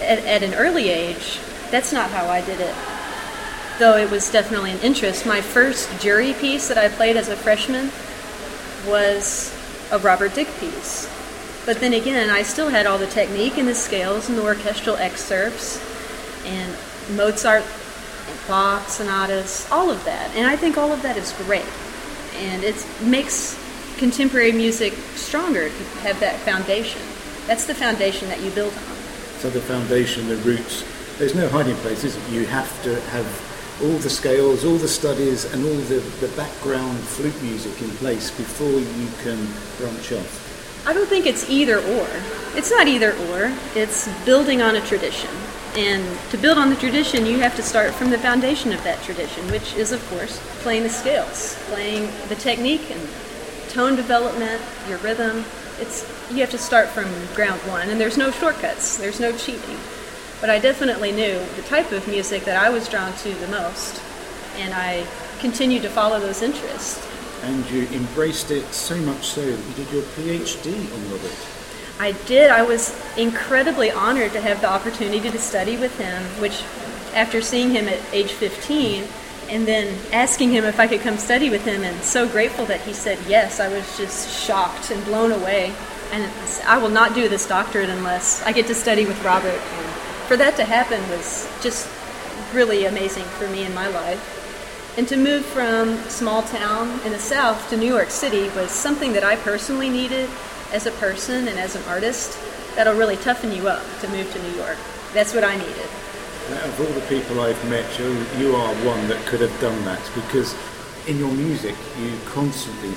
at, 0.00 0.18
at, 0.20 0.42
an 0.42 0.54
early 0.54 0.88
age, 0.88 1.38
that's 1.70 1.92
not 1.92 2.10
how 2.10 2.26
I 2.26 2.40
did 2.40 2.60
it. 2.60 2.74
Though 3.78 3.96
it 3.96 4.10
was 4.10 4.30
definitely 4.30 4.70
an 4.70 4.78
interest. 4.80 5.26
My 5.26 5.40
first 5.40 5.88
jury 6.00 6.32
piece 6.34 6.68
that 6.68 6.78
I 6.78 6.88
played 6.88 7.16
as 7.16 7.28
a 7.28 7.36
freshman 7.36 7.90
was 8.88 9.52
a 9.90 9.98
Robert 9.98 10.34
Dick 10.34 10.48
piece. 10.58 11.08
But 11.66 11.80
then 11.80 11.94
again, 11.94 12.30
I 12.30 12.42
still 12.42 12.68
had 12.68 12.86
all 12.86 12.98
the 12.98 13.06
technique 13.06 13.56
and 13.56 13.66
the 13.66 13.74
scales 13.74 14.28
and 14.28 14.36
the 14.36 14.42
orchestral 14.42 14.96
excerpts 14.96 15.82
and 16.44 16.76
Mozart 17.16 17.64
and 18.28 18.38
Bach 18.46 18.88
sonatas, 18.88 19.66
all 19.70 19.90
of 19.90 20.04
that. 20.04 20.34
And 20.36 20.46
I 20.46 20.56
think 20.56 20.76
all 20.76 20.92
of 20.92 21.02
that 21.02 21.16
is 21.16 21.32
great. 21.44 21.64
And 22.36 22.64
it 22.64 22.86
makes 23.02 23.58
contemporary 23.96 24.52
music 24.52 24.92
stronger 25.14 25.68
to 25.68 25.84
have 26.00 26.20
that 26.20 26.38
foundation. 26.40 27.00
That's 27.46 27.64
the 27.66 27.74
foundation 27.74 28.28
that 28.28 28.40
you 28.42 28.50
build 28.50 28.72
on. 28.72 28.96
So 29.38 29.50
the 29.50 29.60
foundation, 29.60 30.28
the 30.28 30.36
roots, 30.36 30.84
there's 31.18 31.34
no 31.34 31.48
hiding 31.48 31.76
places. 31.76 32.16
You 32.32 32.46
have 32.46 32.82
to 32.82 33.00
have 33.10 33.26
all 33.82 33.98
the 33.98 34.10
scales, 34.10 34.64
all 34.64 34.76
the 34.76 34.88
studies, 34.88 35.44
and 35.52 35.64
all 35.64 35.74
the, 35.74 36.00
the 36.20 36.28
background 36.36 36.98
flute 36.98 37.40
music 37.42 37.80
in 37.82 37.90
place 37.96 38.30
before 38.30 38.68
you 38.68 39.08
can 39.22 39.38
branch 39.78 40.12
off. 40.12 40.86
I 40.86 40.92
don't 40.92 41.08
think 41.08 41.26
it's 41.26 41.48
either 41.48 41.78
or. 41.78 42.06
It's 42.54 42.70
not 42.70 42.86
either 42.86 43.12
or. 43.30 43.52
It's 43.74 44.08
building 44.24 44.62
on 44.62 44.76
a 44.76 44.80
tradition. 44.82 45.30
And 45.76 46.04
to 46.30 46.36
build 46.36 46.56
on 46.56 46.70
the 46.70 46.76
tradition, 46.76 47.26
you 47.26 47.40
have 47.40 47.56
to 47.56 47.62
start 47.62 47.92
from 47.94 48.10
the 48.10 48.18
foundation 48.18 48.72
of 48.72 48.82
that 48.84 49.02
tradition, 49.02 49.50
which 49.50 49.74
is, 49.74 49.90
of 49.90 50.06
course, 50.08 50.38
playing 50.62 50.84
the 50.84 50.90
scales, 50.90 51.56
playing 51.66 52.12
the 52.28 52.36
technique 52.36 52.90
and 52.90 53.08
tone 53.70 53.96
development, 53.96 54.62
your 54.88 54.98
rhythm. 54.98 55.44
It's 55.80 56.06
you 56.30 56.36
have 56.38 56.50
to 56.50 56.58
start 56.58 56.88
from 56.88 57.06
ground 57.34 57.60
one, 57.62 57.88
and 57.90 58.00
there's 58.00 58.16
no 58.16 58.30
shortcuts. 58.30 58.98
There's 58.98 59.18
no 59.18 59.36
cheating. 59.36 59.78
But 60.44 60.50
I 60.50 60.58
definitely 60.58 61.10
knew 61.10 61.42
the 61.56 61.62
type 61.62 61.90
of 61.90 62.06
music 62.06 62.44
that 62.44 62.62
I 62.62 62.68
was 62.68 62.86
drawn 62.86 63.14
to 63.14 63.32
the 63.32 63.48
most, 63.48 63.98
and 64.58 64.74
I 64.74 65.06
continued 65.38 65.80
to 65.84 65.88
follow 65.88 66.20
those 66.20 66.42
interests. 66.42 67.02
And 67.44 67.64
you 67.70 67.86
embraced 67.86 68.50
it 68.50 68.66
so 68.66 68.94
much 68.94 69.26
so 69.26 69.40
that 69.40 69.58
you 69.58 69.84
did 69.84 69.90
your 69.90 70.02
PhD 70.02 70.94
on 70.94 71.10
Robert. 71.10 71.34
I 71.98 72.12
did. 72.26 72.50
I 72.50 72.60
was 72.60 72.94
incredibly 73.16 73.90
honored 73.90 74.32
to 74.32 74.40
have 74.42 74.60
the 74.60 74.68
opportunity 74.68 75.30
to 75.30 75.38
study 75.38 75.78
with 75.78 75.96
him, 75.96 76.22
which, 76.42 76.62
after 77.14 77.40
seeing 77.40 77.70
him 77.70 77.88
at 77.88 77.98
age 78.12 78.32
15, 78.32 79.04
and 79.48 79.66
then 79.66 79.98
asking 80.12 80.50
him 80.50 80.64
if 80.64 80.78
I 80.78 80.86
could 80.86 81.00
come 81.00 81.16
study 81.16 81.48
with 81.48 81.64
him, 81.64 81.84
and 81.84 82.02
so 82.02 82.28
grateful 82.28 82.66
that 82.66 82.82
he 82.82 82.92
said 82.92 83.18
yes. 83.26 83.60
I 83.60 83.68
was 83.68 83.96
just 83.96 84.46
shocked 84.46 84.90
and 84.90 85.02
blown 85.06 85.32
away. 85.32 85.72
And 86.12 86.30
I 86.66 86.76
will 86.76 86.90
not 86.90 87.14
do 87.14 87.30
this 87.30 87.46
doctorate 87.46 87.88
unless 87.88 88.42
I 88.42 88.52
get 88.52 88.66
to 88.66 88.74
study 88.74 89.06
with 89.06 89.24
Robert. 89.24 89.58
For 90.28 90.36
that 90.36 90.56
to 90.56 90.64
happen 90.64 91.00
was 91.10 91.48
just 91.62 91.88
really 92.52 92.86
amazing 92.86 93.24
for 93.24 93.48
me 93.48 93.64
in 93.64 93.74
my 93.74 93.88
life. 93.88 94.42
And 94.96 95.08
to 95.08 95.16
move 95.16 95.44
from 95.44 95.96
small 96.08 96.42
town 96.42 97.00
in 97.04 97.12
the 97.12 97.18
South 97.18 97.68
to 97.70 97.76
New 97.76 97.88
York 97.88 98.10
City 98.10 98.48
was 98.50 98.70
something 98.70 99.12
that 99.12 99.24
I 99.24 99.36
personally 99.36 99.90
needed 99.90 100.30
as 100.72 100.86
a 100.86 100.92
person 100.92 101.48
and 101.48 101.58
as 101.58 101.74
an 101.76 101.82
artist. 101.88 102.38
That'll 102.76 102.96
really 102.96 103.16
toughen 103.16 103.52
you 103.52 103.68
up 103.68 103.82
to 104.00 104.08
move 104.08 104.32
to 104.32 104.42
New 104.42 104.56
York. 104.56 104.78
That's 105.12 105.34
what 105.34 105.44
I 105.44 105.56
needed 105.56 105.88
out 106.52 106.68
of 106.68 106.80
all 106.80 107.00
the 107.00 107.06
people 107.06 107.40
I've 107.40 107.70
met, 107.70 107.98
you, 107.98 108.26
you 108.38 108.54
are 108.54 108.74
one 108.84 109.08
that 109.08 109.24
could 109.26 109.40
have 109.40 109.60
done 109.60 109.82
that 109.84 110.02
because 110.14 110.54
in 111.08 111.18
your 111.18 111.32
music 111.32 111.74
you 111.98 112.18
constantly 112.26 112.92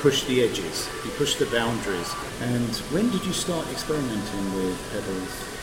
push 0.00 0.24
the 0.24 0.42
edges, 0.42 0.88
you 1.04 1.10
push 1.12 1.36
the 1.36 1.46
boundaries. 1.46 2.12
And 2.42 2.74
when 2.90 3.10
did 3.10 3.24
you 3.24 3.32
start 3.32 3.66
experimenting 3.70 4.54
with 4.54 4.78
pedals? 4.92 5.57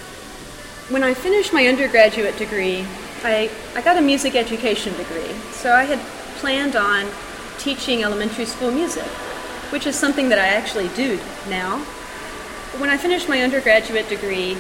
When 0.90 1.02
I 1.02 1.16
finished 1.16 1.52
my 1.52 1.66
undergraduate 1.66 2.38
degree, 2.38 2.86
I, 3.24 3.50
I 3.74 3.82
got 3.82 3.98
a 3.98 4.02
music 4.02 4.36
education 4.36 4.96
degree. 4.98 5.34
So 5.52 5.74
I 5.74 5.84
had 5.84 5.98
planned 6.38 6.76
on 6.76 7.08
teaching 7.58 8.04
elementary 8.04 8.46
school 8.46 8.70
music, 8.70 9.08
which 9.72 9.88
is 9.88 9.96
something 9.96 10.30
that 10.30 10.38
I 10.38 10.46
actually 10.46 10.90
do 10.90 11.20
now. 11.50 11.80
When 12.78 12.92
I 12.92 12.98
finished 12.98 13.28
my 13.28 13.42
undergraduate 13.42 14.08
degree, 14.10 14.58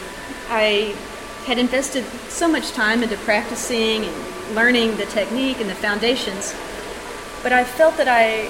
I 0.49 0.95
had 1.45 1.59
invested 1.59 2.03
so 2.27 2.47
much 2.47 2.71
time 2.71 3.03
into 3.03 3.17
practicing 3.17 4.05
and 4.05 4.55
learning 4.55 4.97
the 4.97 5.05
technique 5.05 5.59
and 5.59 5.69
the 5.69 5.75
foundations, 5.75 6.55
but 7.43 7.53
I 7.53 7.63
felt 7.63 7.97
that 7.97 8.07
I 8.07 8.49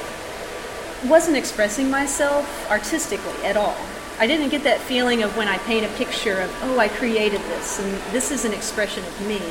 wasn't 1.10 1.36
expressing 1.36 1.92
myself 1.92 2.72
artistically 2.72 3.44
at 3.44 3.58
all. 3.58 3.76
I 4.20 4.28
didn't 4.28 4.50
get 4.50 4.64
that 4.64 4.80
feeling 4.80 5.24
of 5.24 5.36
when 5.36 5.48
I 5.48 5.58
paint 5.60 5.86
a 5.86 5.90
picture 5.98 6.40
of, 6.40 6.50
oh, 6.64 6.80
I 6.80 6.88
created 6.88 7.42
this, 7.42 7.80
and 7.80 7.94
this 8.14 8.32
is 8.32 8.46
an 8.46 8.54
expression 8.54 9.04
of 9.04 9.28
me. 9.28 9.42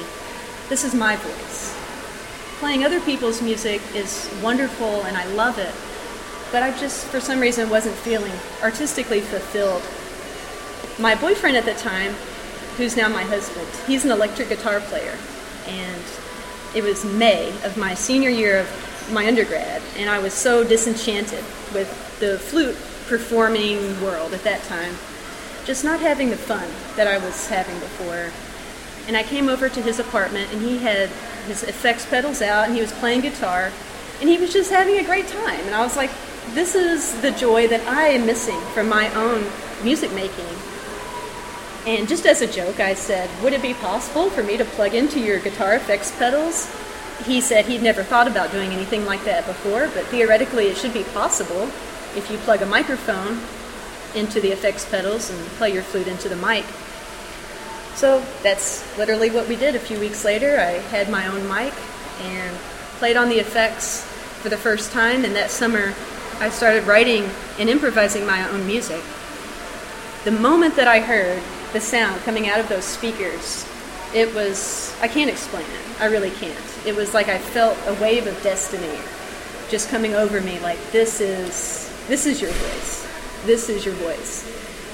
This 0.69 0.85
is 0.85 0.95
my 0.95 1.17
voice. 1.17 1.77
Playing 2.59 2.85
other 2.85 3.01
people's 3.01 3.43
music 3.43 3.83
is 3.95 4.31
wonderful 4.43 5.03
and 5.03 5.17
I 5.17 5.27
love 5.35 5.59
it, 5.59 5.75
but 6.51 6.63
I 6.63 6.71
just, 6.79 7.07
for 7.07 7.21
some 7.21 7.41
reason, 7.41 7.69
wasn't 7.69 7.97
feeling 7.97 8.33
artistically 8.63 9.21
fulfilled. 9.21 9.83
My 10.99 11.15
boyfriend 11.15 11.57
at 11.57 11.65
the 11.65 11.75
time 11.75 12.15
who's 12.77 12.97
now 12.97 13.09
my 13.09 13.23
husband. 13.23 13.69
He's 13.87 14.05
an 14.05 14.11
electric 14.11 14.49
guitar 14.49 14.81
player. 14.81 15.17
And 15.67 16.03
it 16.75 16.83
was 16.83 17.05
May 17.05 17.51
of 17.65 17.77
my 17.77 17.95
senior 17.95 18.31
year 18.31 18.61
of 18.61 19.11
my 19.13 19.27
undergrad, 19.27 19.83
and 19.97 20.09
I 20.11 20.19
was 20.19 20.33
so 20.33 20.65
disenchanted 20.65 21.45
with 21.73 22.19
the 22.21 22.39
flute 22.39 22.77
performing 23.07 24.01
world 24.03 24.35
at 24.35 24.45
that 24.45 24.63
time, 24.65 24.95
just 25.65 25.85
not 25.85 26.01
having 26.01 26.31
the 26.31 26.37
fun 26.37 26.69
that 26.97 27.07
I 27.07 27.19
was 27.19 27.49
having 27.49 27.79
before. 27.81 28.31
And 29.07 29.17
I 29.17 29.23
came 29.23 29.49
over 29.49 29.69
to 29.69 29.83
his 29.83 29.99
apartment, 29.99 30.53
and 30.53 30.63
he 30.63 30.79
had 30.79 31.09
his 31.47 31.63
effects 31.63 32.07
pedals 32.07 32.41
out, 32.41 32.67
and 32.67 32.75
he 32.75 32.81
was 32.81 32.93
playing 32.93 33.21
guitar, 33.21 33.71
and 34.21 34.29
he 34.29 34.39
was 34.39 34.53
just 34.53 34.71
having 34.71 34.99
a 34.99 35.05
great 35.05 35.29
time. 35.29 35.61
And 35.67 35.75
I 35.75 35.83
was 35.83 35.97
like, 35.97 36.11
this 36.53 36.75
is 36.75 37.21
the 37.21 37.31
joy 37.31 37.67
that 37.69 37.87
I 37.87 38.09
am 38.09 38.27
missing 38.27 38.61
from 38.73 38.89
my 38.89 39.13
own 39.15 39.45
music 39.83 40.13
making. 40.13 40.45
And 41.87 42.09
just 42.09 42.25
as 42.25 42.41
a 42.41 42.47
joke, 42.47 42.81
I 42.81 42.95
said, 42.95 43.29
Would 43.43 43.53
it 43.53 43.61
be 43.61 43.75
possible 43.75 44.31
for 44.31 44.43
me 44.43 44.57
to 44.57 44.65
plug 44.65 44.95
into 44.95 45.21
your 45.21 45.39
guitar 45.39 45.75
effects 45.75 46.17
pedals? 46.17 46.75
He 47.25 47.41
said 47.41 47.67
he'd 47.67 47.83
never 47.83 48.03
thought 48.03 48.27
about 48.27 48.51
doing 48.53 48.73
anything 48.73 49.05
like 49.05 49.25
that 49.25 49.47
before, 49.47 49.89
but 49.95 50.07
theoretically 50.07 50.67
it 50.67 50.77
should 50.77 50.95
be 50.95 51.05
possible 51.05 51.71
if 52.17 52.31
you 52.31 52.39
plug 52.39 52.63
a 52.63 52.67
microphone 52.67 53.41
into 54.15 54.41
the 54.41 54.51
effects 54.53 54.89
pedals 54.89 55.31
and 55.31 55.39
play 55.59 55.73
your 55.73 55.83
flute 55.83 56.07
into 56.07 56.29
the 56.29 56.37
mic. 56.37 56.65
So 57.95 58.25
that's 58.43 58.85
literally 58.99 59.31
what 59.31 59.49
we 59.49 59.57
did. 59.57 59.75
A 59.75 59.79
few 59.79 59.99
weeks 59.99 60.25
later, 60.25 60.59
I 60.59 60.79
had 60.91 61.09
my 61.09 61.27
own 61.27 61.49
mic 61.49 61.75
and 62.23 62.57
played 62.99 63.17
on 63.17 63.29
the 63.29 63.39
effects 63.39 64.05
for 64.43 64.49
the 64.49 64.57
first 64.57 64.93
time, 64.93 65.25
and 65.25 65.35
that 65.37 65.51
summer 65.51 65.95
I 66.39 66.51
started 66.51 66.85
writing 66.85 67.29
and 67.59 67.69
improvising 67.69 68.27
my 68.27 68.49
own 68.49 68.67
music. 68.67 69.03
The 70.25 70.33
moment 70.33 70.77
that 70.77 70.89
I 70.89 71.01
heard 71.01 71.43
the 71.73 71.81
sound 71.81 72.21
coming 72.23 72.49
out 72.49 72.61
of 72.61 72.69
those 72.69 72.85
speakers, 72.85 73.67
it 74.15 74.33
was, 74.35 74.95
I 75.01 75.09
can't 75.09 75.31
explain 75.31 75.65
it. 75.65 76.01
I 76.01 76.07
really 76.07 76.31
can't. 76.31 76.59
It 76.87 76.95
was 76.95 77.15
like 77.15 77.29
I 77.29 77.39
felt 77.39 77.77
a 77.87 77.95
wave 78.01 78.27
of 78.27 78.41
destiny 78.43 78.99
just 79.69 79.89
coming 79.89 80.15
over 80.15 80.41
me 80.41 80.59
like 80.61 80.79
this 80.93 81.21
is 81.21 81.91
this 82.09 82.27
is 82.27 82.41
your 82.41 82.51
voice. 82.51 83.07
This 83.47 83.69
is 83.69 83.85
your 83.85 83.95
voice. 83.95 84.45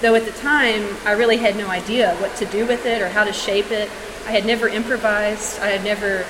Though 0.00 0.14
at 0.14 0.24
the 0.24 0.32
time 0.32 0.84
I 1.04 1.12
really 1.12 1.36
had 1.36 1.56
no 1.56 1.68
idea 1.68 2.14
what 2.16 2.34
to 2.36 2.46
do 2.46 2.66
with 2.66 2.86
it 2.86 3.02
or 3.02 3.08
how 3.08 3.24
to 3.24 3.32
shape 3.32 3.70
it. 3.70 3.90
I 4.26 4.32
had 4.32 4.46
never 4.46 4.68
improvised. 4.68 5.60
I 5.60 5.68
had 5.68 5.84
never 5.84 6.24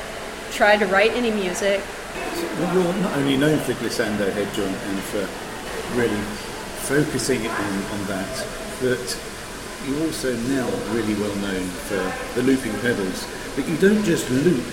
tried 0.52 0.78
to 0.78 0.86
write 0.86 1.12
any 1.12 1.30
music. 1.30 1.80
Well, 2.58 2.74
you're 2.74 2.94
not 3.02 3.16
only 3.18 3.36
known 3.36 3.58
for 3.60 3.72
glissando 3.74 4.32
head 4.32 4.52
joint 4.54 4.76
and 4.76 4.98
for 5.00 5.28
really 5.96 6.20
focusing 6.86 7.46
on, 7.46 7.72
on 7.92 8.06
that, 8.06 8.46
but 8.80 9.20
you're 9.86 10.02
also 10.06 10.34
now 10.48 10.68
really 10.92 11.14
well 11.14 11.34
known 11.36 11.66
for 11.86 12.00
the 12.34 12.42
looping 12.42 12.74
pedals. 12.80 13.26
But 13.54 13.68
you 13.68 13.76
don't 13.76 14.02
just 14.04 14.28
loop, 14.30 14.64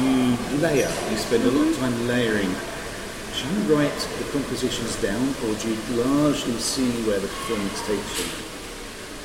you 0.00 0.36
layer. 0.58 0.90
You 1.10 1.16
spend 1.16 1.44
a 1.44 1.50
lot 1.50 1.68
of 1.68 1.76
time 1.78 2.08
layering. 2.08 2.54
Do 3.46 3.54
you 3.54 3.76
write 3.76 3.96
the 4.18 4.24
compositions 4.32 5.00
down 5.00 5.28
or 5.44 5.54
do 5.54 5.68
you 5.68 6.02
largely 6.02 6.54
see 6.54 6.90
where 7.06 7.20
the 7.20 7.28
performance 7.28 7.86
takes 7.86 8.18
you? 8.18 8.24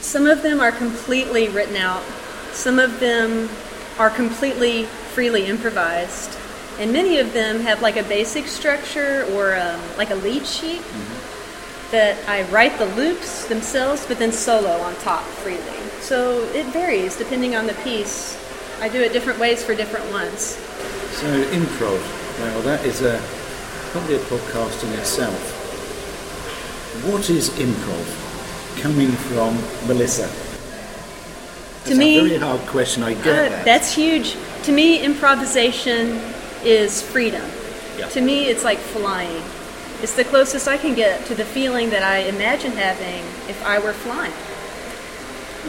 Some 0.01 0.27
of 0.27 0.43
them 0.43 0.59
are 0.59 0.71
completely 0.71 1.49
written 1.49 1.75
out. 1.75 2.03
Some 2.51 2.77
of 2.77 2.99
them 2.99 3.49
are 3.97 4.11
completely 4.11 4.83
freely 4.83 5.45
improvised. 5.45 6.37
And 6.79 6.93
many 6.93 7.17
of 7.17 7.33
them 7.33 7.61
have 7.61 7.81
like 7.81 7.97
a 7.97 8.03
basic 8.03 8.47
structure 8.47 9.25
or 9.31 9.55
um, 9.55 9.79
like 9.97 10.11
a 10.11 10.15
lead 10.15 10.45
sheet 10.45 10.81
mm-hmm. 10.81 11.91
that 11.91 12.17
I 12.29 12.43
write 12.51 12.77
the 12.77 12.87
loops 12.95 13.47
themselves, 13.47 14.05
but 14.05 14.19
then 14.19 14.31
solo 14.31 14.71
on 14.81 14.93
top 14.97 15.23
freely. 15.23 15.61
So 15.99 16.43
it 16.53 16.67
varies 16.67 17.17
depending 17.17 17.55
on 17.55 17.65
the 17.65 17.73
piece. 17.75 18.37
I 18.81 18.89
do 18.89 19.01
it 19.01 19.13
different 19.13 19.39
ways 19.39 19.63
for 19.63 19.73
different 19.73 20.11
ones. 20.11 20.41
So 21.17 21.43
improv, 21.51 21.99
well, 22.39 22.61
that 22.63 22.85
is 22.85 23.01
a 23.01 23.19
probably 23.91 24.15
a 24.15 24.19
podcast 24.19 24.83
in 24.85 24.99
itself. 24.99 25.57
What 27.11 27.29
is 27.29 27.49
improv? 27.51 28.81
Coming 28.81 29.11
from 29.11 29.55
Melissa. 29.85 30.27
That's 30.27 31.89
to 31.89 31.95
me, 31.95 32.17
a 32.17 32.23
very 32.23 32.37
hard 32.37 32.61
question. 32.67 33.03
I 33.03 33.15
get 33.15 33.27
uh, 33.27 33.49
that. 33.49 33.65
That's 33.65 33.93
huge. 33.93 34.37
To 34.63 34.71
me, 34.71 35.03
improvisation 35.03 36.21
is 36.63 37.01
freedom. 37.01 37.43
Yeah. 37.97 38.07
To 38.09 38.21
me, 38.21 38.45
it's 38.45 38.63
like 38.63 38.77
flying. 38.77 39.43
It's 40.01 40.15
the 40.15 40.23
closest 40.23 40.69
I 40.69 40.77
can 40.77 40.95
get 40.95 41.25
to 41.25 41.35
the 41.35 41.45
feeling 41.45 41.89
that 41.89 42.01
I 42.01 42.19
imagine 42.29 42.71
having 42.71 43.23
if 43.49 43.61
I 43.65 43.79
were 43.79 43.93
flying. 43.93 44.33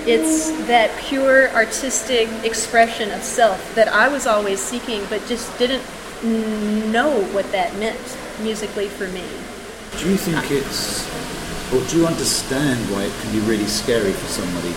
It's 0.06 0.50
that 0.68 0.96
pure 1.02 1.50
artistic 1.50 2.28
expression 2.44 3.10
of 3.10 3.22
self 3.22 3.74
that 3.74 3.88
I 3.88 4.08
was 4.08 4.26
always 4.26 4.60
seeking, 4.60 5.04
but 5.10 5.26
just 5.26 5.58
didn't 5.58 5.82
know 6.22 7.22
what 7.32 7.50
that 7.52 7.74
meant 7.78 8.18
musically 8.40 8.88
for 8.88 9.08
me. 9.08 9.24
Do 9.98 10.10
you 10.10 10.16
think 10.16 10.50
it's, 10.50 11.06
or 11.72 11.86
do 11.88 11.98
you 11.98 12.06
understand 12.06 12.80
why 12.90 13.04
it 13.04 13.12
can 13.20 13.32
be 13.32 13.40
really 13.40 13.66
scary 13.66 14.12
for 14.12 14.26
somebody 14.26 14.72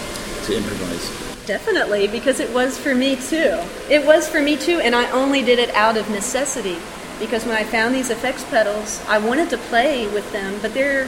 to 0.45 0.57
improvise? 0.57 1.45
Definitely, 1.45 2.07
because 2.07 2.39
it 2.39 2.51
was 2.53 2.77
for 2.77 2.95
me 2.95 3.15
too. 3.15 3.59
It 3.89 4.05
was 4.05 4.27
for 4.27 4.41
me 4.41 4.57
too, 4.57 4.79
and 4.79 4.95
I 4.95 5.09
only 5.11 5.43
did 5.43 5.59
it 5.59 5.69
out 5.75 5.97
of 5.97 6.09
necessity. 6.09 6.77
Because 7.19 7.45
when 7.45 7.55
I 7.55 7.63
found 7.63 7.95
these 7.95 8.09
effects 8.09 8.43
pedals, 8.45 9.03
I 9.07 9.19
wanted 9.19 9.49
to 9.51 9.57
play 9.57 10.07
with 10.07 10.29
them, 10.33 10.59
but 10.61 10.73
there 10.73 11.07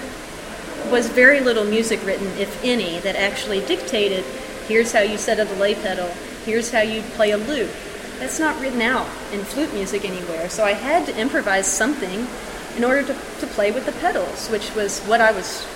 was 0.92 1.10
very 1.10 1.42
little 1.42 1.66
music 1.66 2.04
written, 2.06 2.28
if 2.38 2.64
any, 2.64 3.00
that 3.00 3.16
actually 3.16 3.66
dictated 3.66 4.24
here's 4.68 4.92
how 4.92 5.00
you 5.00 5.18
set 5.18 5.40
a 5.40 5.46
delay 5.46 5.74
pedal, 5.76 6.08
here's 6.46 6.72
how 6.72 6.82
you 6.82 7.02
play 7.16 7.32
a 7.32 7.38
loop. 7.38 7.70
That's 8.20 8.40
not 8.40 8.60
written 8.60 8.82
out 8.82 9.08
in 9.32 9.44
flute 9.44 9.74
music 9.74 10.06
anywhere, 10.06 10.50
so 10.50 10.64
I 10.64 10.74
had 10.74 11.06
to 11.06 11.20
improvise 11.20 11.68
something 11.68 12.28
in 12.76 12.84
order 12.84 13.04
to, 13.04 13.14
to 13.14 13.48
play 13.48 13.72
with 13.72 13.86
the 13.86 13.92
pedals, 13.94 14.50
which 14.50 14.74
was 14.76 15.02
what 15.02 15.22
I 15.22 15.32
was 15.32 15.68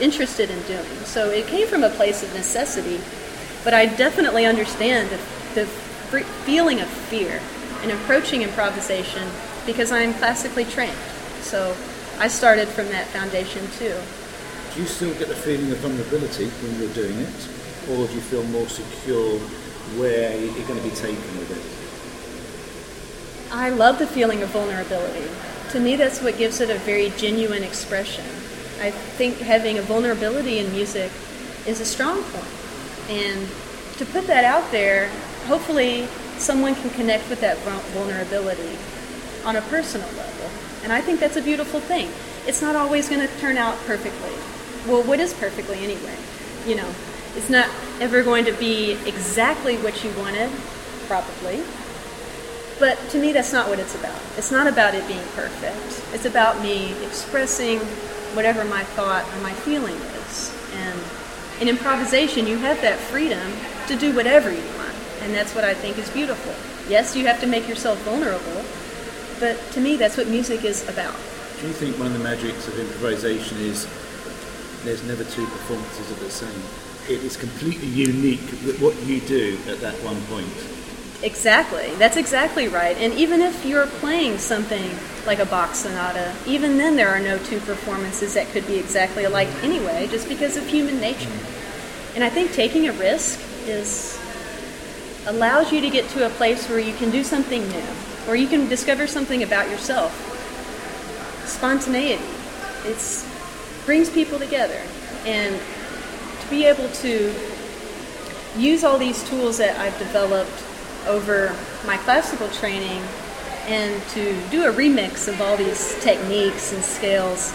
interested 0.00 0.50
in 0.50 0.60
doing. 0.62 0.98
So 1.04 1.30
it 1.30 1.46
came 1.46 1.66
from 1.66 1.82
a 1.82 1.90
place 1.90 2.22
of 2.22 2.32
necessity 2.34 3.00
but 3.66 3.74
I 3.74 3.86
definitely 3.86 4.46
understand 4.46 5.10
the, 5.10 5.16
the 5.60 5.66
feeling 6.46 6.80
of 6.80 6.86
fear 6.86 7.42
in 7.82 7.90
approaching 7.90 8.42
improvisation 8.42 9.28
because 9.66 9.90
I'm 9.90 10.14
classically 10.14 10.64
trained. 10.64 10.96
So 11.40 11.76
I 12.20 12.28
started 12.28 12.68
from 12.68 12.86
that 12.90 13.08
foundation 13.08 13.66
too. 13.72 13.98
Do 14.72 14.80
you 14.80 14.86
still 14.86 15.12
get 15.14 15.26
the 15.26 15.34
feeling 15.34 15.72
of 15.72 15.78
vulnerability 15.78 16.46
when 16.46 16.78
you're 16.78 16.94
doing 16.94 17.18
it, 17.18 17.48
or 17.90 18.06
do 18.06 18.14
you 18.14 18.20
feel 18.20 18.44
more 18.44 18.68
secure 18.68 19.40
where 19.96 20.38
you're 20.38 20.66
going 20.66 20.80
to 20.80 20.88
be 20.88 20.94
taken 20.94 21.38
with 21.38 21.50
it? 21.50 23.52
I 23.52 23.70
love 23.70 23.98
the 23.98 24.06
feeling 24.06 24.42
of 24.42 24.50
vulnerability. 24.50 25.28
To 25.70 25.80
me, 25.80 25.96
that's 25.96 26.20
what 26.20 26.36
gives 26.36 26.60
it 26.60 26.70
a 26.70 26.78
very 26.80 27.10
genuine 27.16 27.62
expression. 27.62 28.24
I 28.80 28.90
think 28.90 29.38
having 29.38 29.78
a 29.78 29.82
vulnerability 29.82 30.58
in 30.58 30.70
music 30.72 31.10
is 31.66 31.80
a 31.80 31.84
strong 31.84 32.22
point. 32.22 32.44
And 33.08 33.48
to 33.98 34.06
put 34.06 34.26
that 34.26 34.44
out 34.44 34.70
there, 34.72 35.08
hopefully 35.46 36.06
someone 36.38 36.74
can 36.74 36.90
connect 36.90 37.28
with 37.30 37.40
that 37.40 37.56
vulnerability 37.58 38.76
on 39.44 39.56
a 39.56 39.62
personal 39.62 40.08
level. 40.08 40.50
And 40.82 40.92
I 40.92 41.00
think 41.00 41.20
that's 41.20 41.36
a 41.36 41.42
beautiful 41.42 41.80
thing. 41.80 42.10
It's 42.46 42.60
not 42.60 42.76
always 42.76 43.08
going 43.08 43.26
to 43.26 43.38
turn 43.38 43.56
out 43.56 43.78
perfectly. 43.86 44.32
Well, 44.90 45.02
what 45.02 45.18
is 45.18 45.32
perfectly 45.34 45.78
anyway? 45.78 46.14
You 46.66 46.76
know, 46.76 46.94
it's 47.36 47.50
not 47.50 47.68
ever 48.00 48.22
going 48.22 48.44
to 48.46 48.52
be 48.52 48.92
exactly 49.06 49.76
what 49.78 50.02
you 50.02 50.10
wanted, 50.18 50.50
probably. 51.06 51.62
But 52.78 52.98
to 53.10 53.18
me, 53.18 53.32
that's 53.32 53.52
not 53.52 53.68
what 53.68 53.78
it's 53.78 53.94
about. 53.94 54.20
It's 54.36 54.50
not 54.50 54.66
about 54.66 54.94
it 54.94 55.06
being 55.06 55.24
perfect. 55.34 56.02
It's 56.14 56.26
about 56.26 56.60
me 56.62 56.92
expressing 57.04 57.78
whatever 58.34 58.64
my 58.64 58.84
thought 58.84 59.24
or 59.34 59.40
my 59.40 59.52
feeling 59.52 59.94
is. 59.94 60.54
And 60.74 61.00
in 61.60 61.68
improvisation, 61.68 62.46
you 62.46 62.58
have 62.58 62.80
that 62.82 62.98
freedom 62.98 63.52
to 63.88 63.96
do 63.96 64.14
whatever 64.14 64.50
you 64.50 64.64
want. 64.76 64.94
And 65.22 65.34
that's 65.34 65.54
what 65.54 65.64
I 65.64 65.72
think 65.72 65.98
is 65.98 66.10
beautiful. 66.10 66.54
Yes, 66.90 67.16
you 67.16 67.26
have 67.26 67.40
to 67.40 67.46
make 67.46 67.66
yourself 67.66 67.98
vulnerable, 68.02 68.62
but 69.40 69.58
to 69.72 69.80
me, 69.80 69.96
that's 69.96 70.16
what 70.16 70.28
music 70.28 70.64
is 70.64 70.88
about. 70.88 71.14
Do 71.60 71.66
you 71.66 71.72
think 71.72 71.98
one 71.98 72.08
of 72.08 72.12
the 72.12 72.22
magics 72.22 72.68
of 72.68 72.78
improvisation 72.78 73.56
is 73.58 73.88
there's 74.84 75.02
never 75.04 75.24
two 75.24 75.46
performances 75.46 76.10
of 76.10 76.20
the 76.20 76.30
same? 76.30 76.85
It 77.08 77.22
is 77.22 77.36
completely 77.36 77.86
unique 77.86 78.40
what 78.80 78.96
you 79.04 79.20
do 79.20 79.58
at 79.68 79.80
that 79.80 79.94
one 80.02 80.20
point. 80.22 80.48
Exactly. 81.22 81.94
That's 81.94 82.16
exactly 82.16 82.68
right. 82.68 82.96
And 82.96 83.14
even 83.14 83.40
if 83.40 83.64
you're 83.64 83.86
playing 83.86 84.38
something 84.38 84.90
like 85.24 85.38
a 85.38 85.46
Bach 85.46 85.74
sonata, 85.74 86.34
even 86.46 86.78
then 86.78 86.96
there 86.96 87.08
are 87.08 87.20
no 87.20 87.38
two 87.38 87.60
performances 87.60 88.34
that 88.34 88.48
could 88.48 88.66
be 88.66 88.76
exactly 88.76 89.24
alike 89.24 89.48
anyway, 89.62 90.08
just 90.10 90.28
because 90.28 90.56
of 90.56 90.66
human 90.66 91.00
nature. 91.00 91.30
And 92.14 92.24
I 92.24 92.28
think 92.28 92.52
taking 92.52 92.88
a 92.88 92.92
risk 92.92 93.40
is 93.66 94.20
allows 95.26 95.72
you 95.72 95.80
to 95.80 95.90
get 95.90 96.08
to 96.10 96.26
a 96.26 96.30
place 96.30 96.68
where 96.68 96.78
you 96.78 96.94
can 96.94 97.10
do 97.10 97.24
something 97.24 97.66
new, 97.68 97.86
or 98.28 98.36
you 98.36 98.46
can 98.46 98.68
discover 98.68 99.06
something 99.06 99.42
about 99.42 99.70
yourself. 99.70 100.12
Spontaneity. 101.46 102.22
It's 102.84 103.26
brings 103.84 104.10
people 104.10 104.38
together. 104.38 104.82
And 105.24 105.60
to 106.46 106.50
be 106.50 106.64
able 106.64 106.88
to 106.88 107.34
use 108.56 108.84
all 108.84 108.98
these 108.98 109.28
tools 109.28 109.58
that 109.58 109.78
I've 109.80 109.98
developed 109.98 110.62
over 111.08 111.54
my 111.86 111.96
classical 111.98 112.48
training 112.50 113.02
And 113.66 114.00
to 114.10 114.48
do 114.50 114.64
a 114.70 114.72
remix 114.72 115.26
of 115.26 115.42
all 115.42 115.56
these 115.56 116.00
techniques 116.00 116.72
and 116.72 116.84
scales 116.84 117.52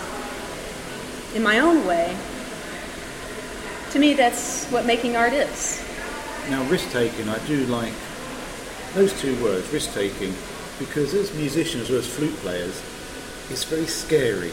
in 1.34 1.42
my 1.42 1.60
own 1.60 1.88
way, 1.88 2.18
to 3.92 4.00
me, 4.00 4.14
that's 4.14 4.66
what 4.68 4.86
making 4.86 5.16
art 5.16 5.32
is. 5.32 5.82
Now, 6.50 6.64
risk 6.66 6.92
taking, 6.92 7.30
I 7.30 7.40
do 7.48 7.66
like 7.68 7.94
those 8.94 9.18
two 9.22 9.42
words, 9.42 9.72
risk 9.72 9.94
taking, 9.94 10.34
because 10.80 11.14
as 11.14 11.34
musicians 11.34 11.90
or 11.90 11.96
as 11.96 12.14
flute 12.14 12.36
players, 12.38 12.84
it's 13.50 13.64
very 13.64 13.86
scary 13.86 14.52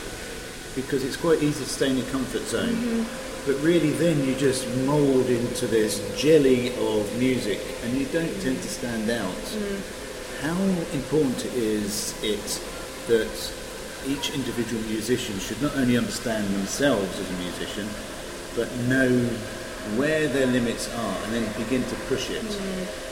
because 0.77 1.03
it's 1.03 1.17
quite 1.17 1.43
easy 1.43 1.65
to 1.65 1.71
stay 1.71 1.91
in 1.91 1.97
your 1.97 2.07
comfort 2.07 2.43
zone. 2.43 2.69
Mm-hmm. 2.69 3.28
But 3.49 3.57
really, 3.63 3.93
then 3.93 4.23
you 4.27 4.37
just 4.37 4.69
mould 4.85 5.27
into 5.27 5.67
this 5.67 6.05
jelly 6.21 6.69
of 6.77 7.19
music 7.19 7.59
and 7.83 7.97
you 7.97 8.05
don't 8.07 8.31
tend 8.43 8.61
to 8.61 8.69
stand 8.69 9.09
out. 9.11 9.33
Mm. 9.33 9.81
How 10.43 10.61
important 10.93 11.47
is 11.57 12.15
it 12.23 12.61
that 13.09 13.53
each 14.07 14.35
individual 14.35 14.83
musician 14.83 15.39
should 15.39 15.63
not 15.63 15.75
only 15.77 15.97
understand 15.97 16.47
themselves 16.49 17.19
as 17.19 17.31
a 17.31 17.39
musician, 17.43 17.89
but 18.55 18.69
know 18.87 19.09
where 19.97 20.29
their 20.29 20.47
limits 20.47 20.95
are 20.95 21.17
and 21.25 21.33
then 21.33 21.53
begin 21.57 21.83
to 21.85 21.95
push 22.07 22.29
it? 22.29 22.43
Mm 22.43 23.09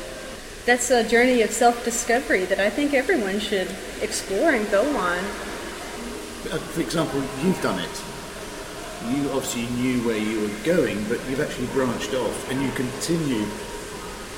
that's 0.67 0.91
a 0.91 1.09
journey 1.09 1.43
of 1.43 1.51
self-discovery 1.51 2.45
that 2.47 2.59
I 2.59 2.69
think 2.69 2.93
everyone 2.93 3.39
should 3.39 3.71
explore 4.03 4.51
and 4.51 4.69
go 4.69 4.83
on. 4.97 5.19
Uh, 5.19 6.59
for 6.75 6.81
example, 6.81 7.23
you've 7.41 7.63
done 7.63 7.79
it. 7.79 8.03
You 9.05 9.31
obviously 9.31 9.67
knew 9.77 10.01
where 10.07 10.17
you 10.17 10.41
were 10.41 10.65
going, 10.65 11.05
but 11.09 11.21
you've 11.29 11.41
actually 11.41 11.67
branched 11.69 12.15
off 12.15 12.51
and 12.51 12.63
you 12.63 12.71
continue 12.73 13.47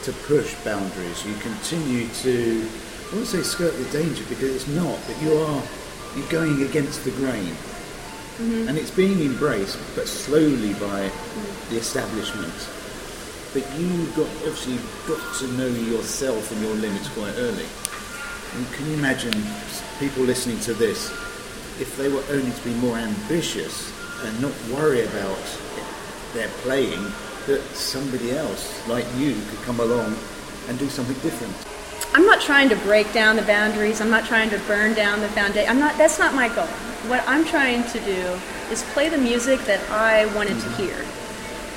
to 0.03 0.13
push 0.27 0.55
boundaries. 0.65 1.25
You 1.25 1.35
continue 1.37 2.09
to, 2.09 2.69
I 3.11 3.15
won't 3.15 3.27
say 3.27 3.43
skirt 3.43 3.77
the 3.77 3.89
danger 3.91 4.25
because 4.29 4.55
it's 4.55 4.69
not, 4.69 4.99
but 5.07 5.21
you 5.23 5.33
are 5.39 5.63
you're 6.17 6.29
going 6.29 6.63
against 6.63 7.05
the 7.05 7.11
grain. 7.13 7.55
Mm-hmm. 8.39 8.69
And 8.69 8.79
it's 8.79 8.91
being 8.91 9.21
embraced, 9.21 9.79
but 9.95 10.09
slowly 10.09 10.73
by 10.75 11.09
mm-hmm. 11.09 11.75
the 11.75 11.81
establishment 11.81 12.55
but 13.55 13.65
you 13.79 14.07
got 14.09 14.29
obviously 14.45 14.79
got 15.07 15.37
to 15.37 15.47
know 15.57 15.67
yourself 15.67 16.53
and 16.53 16.61
your 16.61 16.75
limits 16.75 17.09
quite 17.09 17.33
early. 17.37 17.65
And 18.55 18.73
can 18.73 18.87
you 18.89 18.95
imagine 18.95 19.33
people 19.99 20.23
listening 20.23 20.61
to 20.61 20.75
this 20.75 21.11
if 21.81 21.97
they 21.97 22.09
were 22.09 22.23
only 22.31 22.51
to 22.51 22.65
be 22.65 22.75
more 22.75 22.97
ambitious 22.97 23.93
and 24.25 24.41
not 24.41 24.53
worry 24.73 25.05
about 25.05 25.39
their 26.35 26.49
playing, 26.63 27.03
that 27.47 27.61
somebody 27.75 28.33
else 28.33 28.87
like 28.89 29.07
you 29.17 29.35
could 29.49 29.61
come 29.63 29.81
along 29.81 30.17
and 30.69 30.79
do 30.79 30.89
something 30.89 31.17
different? 31.21 31.55
I'm 32.15 32.27
not 32.27 32.41
trying 32.41 32.69
to 32.71 32.77
break 32.77 33.13
down 33.13 33.37
the 33.37 33.43
boundaries. 33.43 34.01
I'm 34.01 34.11
not 34.11 34.25
trying 34.25 34.51
to 34.51 34.59
burn 34.61 34.95
down 34.95 35.21
the 35.21 35.29
foundation. 35.29 35.71
I'm 35.71 35.79
not. 35.79 35.97
That's 35.99 36.19
not 36.19 36.35
my 36.35 36.49
goal. 36.49 36.67
What 37.07 37.23
I'm 37.27 37.45
trying 37.45 37.85
to 37.85 38.01
do 38.01 38.41
is 38.71 38.83
play 38.95 39.09
the 39.09 39.19
music 39.19 39.61
that 39.61 39.81
I 39.91 40.27
wanted 40.35 40.57
mm-hmm. 40.57 40.77
to 40.77 40.83
hear. 40.83 41.07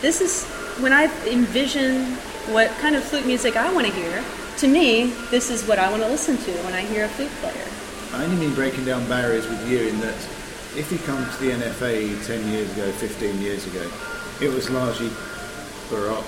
This 0.02 0.22
is 0.22 0.46
when 0.82 0.94
I 0.94 1.06
envision 1.28 2.16
what 2.54 2.70
kind 2.80 2.96
of 2.96 3.04
flute 3.04 3.26
music 3.26 3.56
I 3.56 3.72
want 3.74 3.86
to 3.88 3.94
hear, 3.94 4.24
to 4.58 4.68
me, 4.68 5.14
this 5.30 5.50
is 5.52 5.64
what 5.68 5.80
I 5.80 5.90
want 5.92 6.02
to 6.04 6.10
listen 6.10 6.38
to 6.38 6.52
when 6.64 6.74
I 6.74 6.82
hear 6.82 7.06
a 7.06 7.08
flute 7.10 7.32
player. 7.42 7.68
I 8.14 8.26
only 8.26 8.36
mean 8.46 8.56
breaking 8.56 8.86
down 8.86 9.08
barriers 9.08 9.48
with 9.48 9.70
you 9.70 9.88
in 9.88 10.00
that 10.02 10.16
if 10.76 10.92
you 10.92 10.98
come 11.00 11.24
to 11.24 11.38
the 11.44 11.52
NFA 11.52 12.26
10 12.26 12.52
years 12.52 12.72
ago, 12.74 12.92
15 12.92 13.42
years 13.42 13.68
ago, 13.68 13.90
it 14.42 14.50
was 14.50 14.70
largely 14.70 15.10
Baroque, 15.90 16.24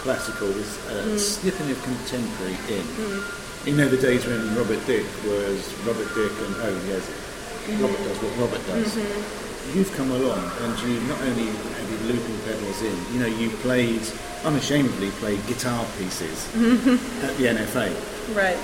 classical, 0.00 0.48
with 0.48 0.90
a 0.90 1.14
mm. 1.14 1.18
snipping 1.18 1.70
of 1.70 1.82
contemporary 1.82 2.56
in. 2.72 2.84
Mm. 2.96 3.66
You 3.66 3.76
know 3.76 3.88
the 3.88 4.00
days 4.00 4.26
when 4.26 4.56
Robert 4.56 4.84
Dick 4.86 5.04
was 5.24 5.72
Robert 5.86 6.08
Dick 6.14 6.32
and, 6.32 6.56
oh 6.64 6.82
yes, 6.88 7.06
mm-hmm. 7.06 7.82
Robert 7.82 7.98
does 7.98 8.18
what 8.18 8.50
Robert 8.50 8.66
does. 8.66 8.96
Mm-hmm 8.96 9.42
you've 9.74 9.92
come 9.94 10.10
along 10.10 10.50
and 10.60 10.78
you 10.80 11.00
not 11.02 11.20
only 11.22 11.46
have 11.46 11.90
you 11.90 12.12
looping 12.12 12.38
pedals 12.44 12.82
in, 12.82 13.14
you 13.14 13.20
know, 13.20 13.26
you've 13.26 13.54
played 13.60 14.02
unashamedly 14.44 15.10
played 15.22 15.44
guitar 15.46 15.86
pieces 15.98 16.48
mm-hmm. 16.52 17.24
at 17.24 17.36
the 17.36 17.44
NFA. 17.46 18.36
Right. 18.36 18.58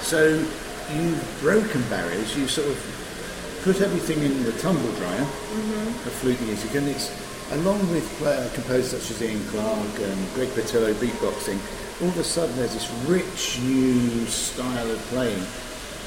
So 0.00 0.28
you've 0.94 1.38
broken 1.40 1.82
barriers. 1.90 2.36
You've 2.36 2.50
sort 2.50 2.68
of 2.68 2.97
put 3.68 3.82
everything 3.82 4.22
in 4.22 4.44
the 4.44 4.52
tumble 4.52 4.90
dryer 4.92 5.20
mm-hmm. 5.20 5.88
of 6.08 6.12
flute 6.24 6.40
music, 6.40 6.74
and 6.74 6.88
it's 6.88 7.12
along 7.52 7.78
with 7.90 8.22
uh, 8.24 8.48
composers 8.54 9.02
such 9.02 9.10
as 9.10 9.22
Ian 9.22 9.44
Clarke 9.48 10.00
and 10.00 10.32
Greg 10.32 10.48
Pattillo 10.56 10.94
beatboxing. 10.94 11.60
All 12.00 12.08
of 12.08 12.16
a 12.16 12.24
sudden, 12.24 12.56
there's 12.56 12.72
this 12.72 12.90
rich 13.06 13.60
new 13.60 14.24
style 14.24 14.90
of 14.90 14.98
playing 15.12 15.44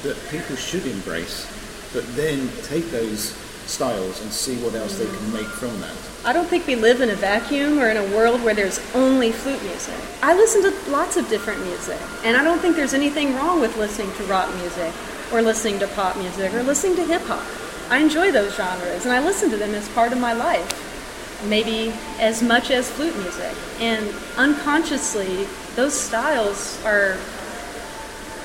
that 0.02 0.18
people 0.28 0.56
should 0.56 0.84
embrace, 0.86 1.46
but 1.92 2.04
then 2.16 2.50
take 2.64 2.90
those 2.90 3.30
styles 3.70 4.20
and 4.22 4.32
see 4.32 4.56
what 4.56 4.74
else 4.74 4.98
they 4.98 5.06
can 5.06 5.32
make 5.32 5.46
from 5.46 5.80
that. 5.82 5.94
I 6.24 6.32
don't 6.32 6.48
think 6.48 6.66
we 6.66 6.74
live 6.74 7.00
in 7.00 7.10
a 7.10 7.14
vacuum 7.14 7.78
or 7.78 7.90
in 7.90 7.96
a 7.96 8.16
world 8.16 8.42
where 8.42 8.54
there's 8.54 8.80
only 8.96 9.30
flute 9.30 9.62
music. 9.62 9.94
I 10.20 10.34
listen 10.34 10.62
to 10.62 10.90
lots 10.90 11.16
of 11.16 11.28
different 11.28 11.62
music, 11.62 12.00
and 12.24 12.36
I 12.36 12.42
don't 12.42 12.58
think 12.58 12.74
there's 12.74 12.94
anything 12.94 13.36
wrong 13.36 13.60
with 13.60 13.76
listening 13.76 14.12
to 14.14 14.24
rock 14.24 14.52
music 14.56 14.92
or 15.32 15.42
listening 15.42 15.78
to 15.80 15.88
pop 15.88 16.16
music 16.16 16.52
or 16.54 16.62
listening 16.62 16.96
to 16.96 17.04
hip 17.04 17.22
hop. 17.22 17.44
I 17.90 17.98
enjoy 17.98 18.30
those 18.32 18.54
genres 18.54 19.04
and 19.04 19.12
I 19.12 19.24
listen 19.24 19.50
to 19.50 19.56
them 19.56 19.74
as 19.74 19.88
part 19.90 20.12
of 20.12 20.18
my 20.18 20.32
life, 20.32 21.44
maybe 21.48 21.92
as 22.18 22.42
much 22.42 22.70
as 22.70 22.90
flute 22.90 23.16
music. 23.18 23.54
And 23.80 24.14
unconsciously, 24.36 25.46
those 25.74 25.98
styles 25.98 26.82
are 26.84 27.18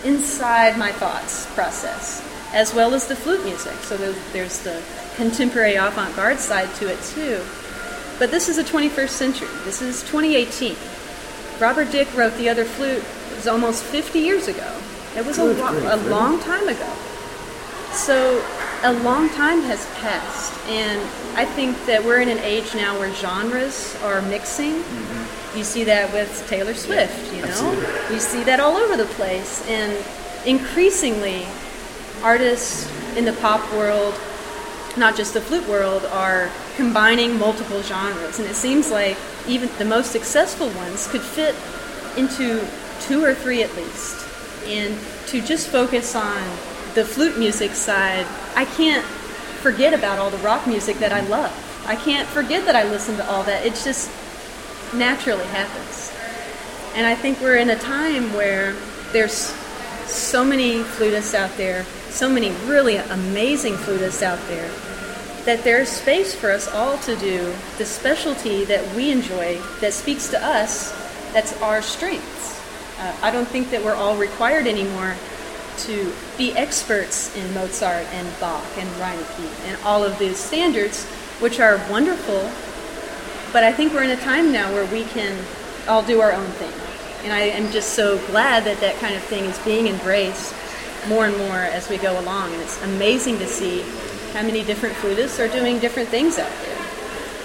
inside 0.04 0.78
my 0.78 0.92
thoughts 0.92 1.46
process 1.54 2.24
as 2.54 2.74
well 2.74 2.94
as 2.94 3.08
the 3.08 3.16
flute 3.16 3.44
music. 3.44 3.74
So 3.84 3.98
there's 3.98 4.60
the 4.60 4.82
contemporary 5.16 5.76
avant 5.76 6.16
garde 6.16 6.40
side 6.40 6.74
to 6.76 6.88
it 6.88 7.02
too. 7.04 7.44
But 8.20 8.32
this 8.32 8.50
is 8.50 8.56
the 8.56 8.64
21st 8.64 9.10
century. 9.10 9.50
This 9.64 9.82
is 9.82 10.02
2018. 10.04 10.76
Robert 11.60 11.92
Dick 11.92 12.08
wrote 12.16 12.34
The 12.34 12.50
Other 12.50 12.66
Flute 12.66 13.04
it 13.04 13.36
was 13.36 13.48
almost 13.48 13.84
50 13.84 14.20
years 14.20 14.48
ago. 14.48 14.74
It 15.18 15.26
was 15.26 15.38
good, 15.38 15.58
a, 15.58 15.60
good, 15.60 15.84
a 15.84 16.10
long 16.10 16.40
time 16.40 16.68
ago. 16.68 16.94
So 17.92 18.46
a 18.84 18.94
long 18.94 19.30
time 19.30 19.62
has 19.64 19.86
passed, 19.96 20.54
and 20.68 21.02
I 21.36 21.46
think 21.46 21.76
that 21.88 22.04
we're 22.04 22.22
in 22.22 22.30
an 22.30 22.40
age 22.40 22.76
now 22.76 22.98
where 23.00 23.12
genres 23.14 23.98
are 24.04 24.22
mixing. 24.22 24.74
Mm-hmm. 24.74 25.58
You 25.58 25.64
see 25.64 25.84
that 25.86 26.14
with 26.14 26.46
Taylor 26.48 26.76
Swift, 26.76 27.34
you 27.34 27.42
know. 27.42 28.08
You 28.12 28.20
see 28.20 28.44
that 28.44 28.60
all 28.60 28.78
over 28.78 28.96
the 28.96 29.06
place, 29.16 29.68
and 29.68 29.98
increasingly, 30.46 31.48
artists 32.22 32.88
in 33.18 33.26
the 33.26 33.34
pop 33.34 33.62
world 33.74 34.14
not 34.98 35.16
just 35.16 35.34
the 35.34 35.42
flute 35.42 35.68
world, 35.68 36.06
are 36.06 36.50
combining 36.76 37.38
multiple 37.38 37.82
genres. 37.82 38.40
And 38.40 38.48
it 38.48 38.56
seems 38.56 38.92
like 38.92 39.18
even 39.48 39.70
the 39.78 39.86
most 39.86 40.12
successful 40.12 40.70
ones 40.72 41.08
could 41.08 41.22
fit 41.22 41.56
into 42.18 42.66
two 43.02 43.24
or 43.24 43.34
three 43.34 43.64
at 43.64 43.76
least. 43.76 44.27
And 44.68 44.98
to 45.28 45.42
just 45.42 45.70
focus 45.70 46.16
on 46.16 46.42
the 46.94 47.06
flute 47.06 47.38
music 47.38 47.72
side, 47.72 48.26
I 48.56 48.66
can't 48.66 49.06
forget 49.06 49.94
about 49.94 50.20
all 50.20 50.30
the 50.30 50.38
rock 50.38 50.68
music 50.68 50.98
that 50.98 51.12
I 51.12 51.22
love. 51.22 51.52
I 51.88 51.96
can't 51.96 52.28
forget 52.28 52.66
that 52.66 52.76
I 52.76 52.84
listen 52.84 53.16
to 53.18 53.30
all 53.30 53.44
that. 53.44 53.66
It 53.66 53.76
just 53.84 54.12
naturally 54.94 55.46
happens. 55.46 56.12
And 56.96 57.06
I 57.06 57.16
think 57.16 57.40
we're 57.40 57.58
in 57.58 57.70
a 57.70 57.78
time 57.78 58.34
where 58.34 58.74
there's 59.14 59.54
so 60.06 60.44
many 60.44 60.84
flutists 60.84 61.34
out 61.34 61.56
there, 61.58 61.84
so 62.10 62.30
many 62.30 62.52
really 62.66 62.98
amazing 62.98 63.74
flutists 63.74 64.22
out 64.22 64.40
there 64.48 64.70
that 65.48 65.64
there's 65.64 65.88
space 65.88 66.36
for 66.36 66.52
us 66.52 66.68
all 66.68 66.98
to 66.98 67.16
do 67.16 67.54
the 67.78 67.86
specialty 67.86 68.66
that 68.66 68.96
we 68.96 69.12
enjoy 69.12 69.58
that 69.80 69.94
speaks 69.94 70.28
to 70.28 70.46
us, 70.46 70.92
that's 71.32 71.60
our 71.62 71.82
strengths. 71.82 72.57
Uh, 73.00 73.16
I 73.22 73.32
don't 73.32 73.48
think 73.48 73.70
that 73.72 73.84
we're 73.84 73.96
all 73.96 74.18
required 74.18 74.66
anymore 74.68 75.16
to 75.78 76.12
be 76.38 76.54
experts 76.54 77.36
in 77.36 77.54
Mozart 77.54 78.06
and 78.14 78.28
Bach 78.40 78.66
and 78.78 78.90
Reinecke 78.96 79.68
and 79.68 79.78
all 79.84 80.04
of 80.04 80.18
these 80.18 80.38
standards, 80.38 81.06
which 81.40 81.60
are 81.60 81.78
wonderful. 81.90 82.50
But 83.54 83.64
I 83.64 83.72
think 83.72 83.94
we're 83.94 84.04
in 84.04 84.10
a 84.10 84.22
time 84.22 84.52
now 84.52 84.74
where 84.74 84.86
we 84.92 85.04
can 85.06 85.38
all 85.88 86.02
do 86.02 86.22
our 86.22 86.32
own 86.32 86.48
thing. 86.48 86.74
And 87.24 87.34
I 87.34 87.42
am 87.42 87.72
just 87.72 87.94
so 87.94 88.18
glad 88.28 88.64
that 88.64 88.80
that 88.80 88.96
kind 89.00 89.16
of 89.16 89.22
thing 89.24 89.46
is 89.46 89.60
being 89.60 89.88
embraced 89.88 90.54
more 91.08 91.26
and 91.26 91.38
more 91.38 91.58
as 91.58 91.90
we 91.90 91.98
go 91.98 92.20
along. 92.20 92.54
And 92.54 92.62
it's 92.62 92.82
amazing 92.84 93.38
to 93.40 93.48
see 93.48 93.82
how 94.34 94.42
many 94.42 94.64
different 94.64 94.96
flutists 94.96 95.40
are 95.40 95.52
doing 95.52 95.80
different 95.80 96.10
things 96.10 96.38
out 96.40 96.52
there. 96.64 96.87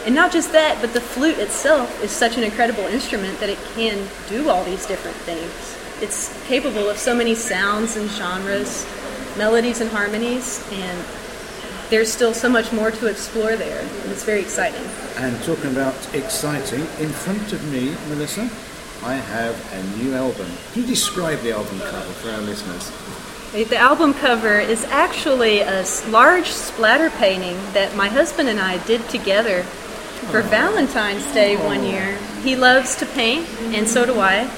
And 0.05 0.15
not 0.15 0.33
just 0.33 0.53
that, 0.53 0.81
but 0.81 0.93
the 0.93 1.01
flute 1.01 1.39
itself 1.39 2.03
is 2.03 2.11
such 2.11 2.37
an 2.37 2.43
incredible 2.43 2.85
instrument 2.85 3.39
that 3.39 3.49
it 3.49 3.59
can 3.75 4.09
do 4.29 4.49
all 4.49 4.65
these 4.65 4.85
different 4.87 5.17
things. 5.19 5.79
It's 6.03 6.33
capable 6.49 6.91
of 6.91 6.99
so 6.99 7.15
many 7.15 7.37
sounds 7.37 7.97
and 7.97 8.11
genres, 8.11 8.85
melodies 9.37 9.81
and 9.81 9.89
harmonies, 9.91 10.67
and 10.73 11.05
there's 11.89 12.11
still 12.13 12.35
so 12.35 12.49
much 12.49 12.73
more 12.73 12.91
to 12.91 13.07
explore 13.07 13.55
there, 13.55 13.81
and 13.81 14.11
it's 14.11 14.25
very 14.25 14.41
exciting. 14.41 14.83
And 15.19 15.41
talking 15.45 15.71
about 15.71 15.95
exciting, 16.15 16.81
in 16.99 17.11
front 17.11 17.53
of 17.53 17.63
me, 17.71 17.95
Melissa, 18.09 18.51
I 19.05 19.15
have 19.15 19.73
a 19.73 20.03
new 20.03 20.15
album. 20.15 20.47
Can 20.73 20.83
you 20.83 20.89
describe 20.89 21.41
the 21.41 21.53
album 21.53 21.79
cover 21.79 22.13
for 22.15 22.31
our 22.31 22.41
listeners? 22.41 22.91
The 23.53 23.77
album 23.77 24.15
cover 24.15 24.59
is 24.59 24.85
actually 24.87 25.61
a 25.61 25.85
large 26.09 26.47
splatter 26.47 27.11
painting 27.11 27.57
that 27.75 27.95
my 27.95 28.09
husband 28.09 28.49
and 28.49 28.59
I 28.59 28.83
did 28.87 29.07
together 29.11 29.67
for 30.31 30.43
Valentine's 30.43 31.25
Day 31.33 31.57
one 31.57 31.83
year. 31.85 32.17
He 32.43 32.57
loves 32.57 32.97
to 32.97 33.07
paint, 33.07 33.49
and 33.75 33.89
so 33.89 34.07
do 34.07 34.19
I. 34.21 34.51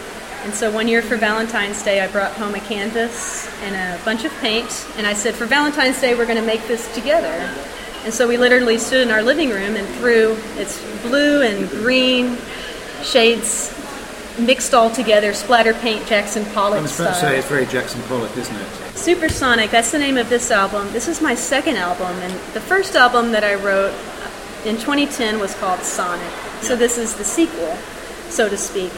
And 0.45 0.53
so 0.55 0.71
one 0.71 0.89
year 0.89 1.01
for 1.01 1.17
Valentine's 1.17 1.83
Day, 1.83 2.01
I 2.01 2.07
brought 2.07 2.33
home 2.33 2.55
a 2.55 2.61
canvas 2.61 3.49
and 3.63 3.75
a 3.75 4.05
bunch 4.05 4.25
of 4.25 4.33
paint, 4.41 4.87
and 4.97 5.07
I 5.07 5.15
said, 5.15 5.35
For 5.35 5.47
Valentine's 5.47 6.01
Day, 6.01 6.15
we're 6.15 6.27
going 6.27 6.41
to 6.41 6.47
make 6.47 6.67
this 6.69 6.93
together. 6.95 7.51
And 8.05 8.13
so 8.13 8.29
we 8.29 8.37
literally 8.37 8.77
stood 8.77 9.07
in 9.07 9.11
our 9.11 9.23
living 9.23 9.49
room 9.49 9.77
and 9.77 9.89
threw 9.97 10.37
its 10.57 10.81
blue 11.03 11.43
and 11.43 11.69
green 11.71 12.37
shades 13.03 13.73
mixed 14.39 14.75
all 14.75 14.91
together, 14.91 15.33
splatter 15.33 15.75
paint 15.75 16.07
Jackson 16.07 16.45
Pollock 16.47 16.79
I 16.79 16.83
was 16.83 16.99
about 16.99 17.15
to 17.15 17.21
say 17.21 17.39
it's 17.39 17.49
very 17.49 17.67
Jackson 17.67 18.03
Pollock, 18.03 18.37
isn't 18.37 18.55
it? 18.55 18.67
Supersonyq, 18.95 19.71
that's 19.71 19.93
the 19.93 19.99
name 19.99 20.17
of 20.17 20.29
this 20.29 20.51
album. 20.51 20.93
This 20.93 21.09
is 21.09 21.21
my 21.21 21.35
second 21.35 21.77
album, 21.77 22.17
and 22.19 22.33
the 22.53 22.61
first 22.61 22.97
album 22.97 23.33
that 23.33 23.45
I 23.45 23.55
wrote 23.55 23.95
in 24.65 24.77
2010 24.77 25.39
was 25.39 25.55
called 25.55 25.81
Sonyq. 25.81 26.63
So 26.63 26.75
this 26.77 26.99
is 26.99 27.15
the 27.15 27.25
sequel, 27.25 27.77
so 28.31 28.49
to 28.49 28.57
speak. 28.57 28.93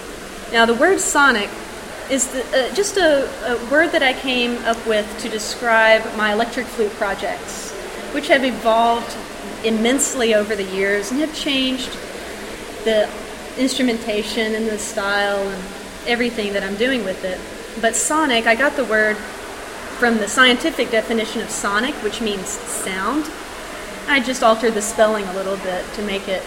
Now, 0.53 0.65
the 0.65 0.75
word 0.75 0.99
sonyq 0.99 1.51
is 2.09 2.29
the, 2.29 2.43
uh, 2.57 2.75
just 2.75 2.97
a, 2.97 3.29
a 3.53 3.71
word 3.71 3.91
that 3.91 4.03
I 4.03 4.13
came 4.13 4.59
up 4.65 4.87
with 4.87 5.07
to 5.21 5.29
describe 5.29 6.05
my 6.17 6.33
electric 6.33 6.67
flute 6.67 6.93
projects, 6.93 7.73
which 8.13 8.29
have 8.29 8.45
evolved 8.45 9.17
immensely 9.65 10.35
over 10.35 10.55
the 10.55 10.63
years 10.63 11.11
and 11.11 11.21
have 11.21 11.35
changed 11.35 11.91
the 12.85 13.11
instrumentation 13.59 14.55
and 14.55 14.69
the 14.69 14.79
style 14.79 15.49
and 15.49 15.65
everything 16.07 16.53
that 16.53 16.63
I'm 16.63 16.77
doing 16.77 17.05
with 17.05 17.25
it. 17.25 17.41
But 17.81 17.97
sonic, 17.97 18.47
I 18.47 18.55
got 18.55 18.77
the 18.77 18.85
word 18.85 19.17
from 19.99 20.19
the 20.19 20.29
scientific 20.29 20.91
definition 20.91 21.43
of 21.43 21.51
sonic, 21.51 21.95
which 21.97 22.21
means 22.21 22.47
sound. 22.47 23.25
I 24.09 24.21
just 24.21 24.43
altered 24.43 24.75
the 24.75 24.83
spelling 24.83 25.25
a 25.27 25.33
little 25.35 25.57
bit 25.59 25.85
to 25.95 26.03
make 26.03 26.29
it 26.29 26.43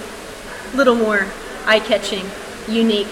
a 0.74 0.78
little 0.78 0.96
more 0.96 1.28
eye-catching, 1.66 2.26
unique. 2.68 3.08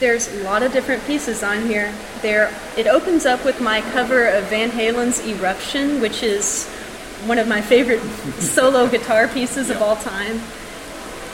There's 0.00 0.28
a 0.28 0.42
lot 0.42 0.62
of 0.62 0.72
different 0.72 1.04
pieces 1.06 1.42
on 1.42 1.66
here. 1.66 1.94
There, 2.22 2.52
it 2.76 2.86
opens 2.86 3.24
up 3.24 3.44
with 3.44 3.60
my 3.60 3.80
cover 3.80 4.26
of 4.26 4.44
Van 4.44 4.70
Halen's 4.70 5.24
"Eruption," 5.26 6.00
which 6.00 6.22
is 6.22 6.68
one 7.26 7.38
of 7.38 7.48
my 7.48 7.60
favorite 7.60 8.00
solo 8.38 8.88
guitar 8.88 9.28
pieces 9.28 9.70
of 9.70 9.82
all 9.82 9.96
time. 9.96 10.40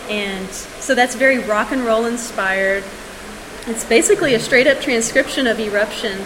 And 0.08 0.48
so 0.50 0.94
that's 0.94 1.14
very 1.14 1.38
rock 1.38 1.72
and 1.72 1.84
roll 1.84 2.04
inspired. 2.04 2.84
It's 3.66 3.84
basically 3.84 4.34
a 4.34 4.40
straight 4.40 4.66
up 4.66 4.80
transcription 4.80 5.46
of 5.46 5.58
Eruption 5.58 6.18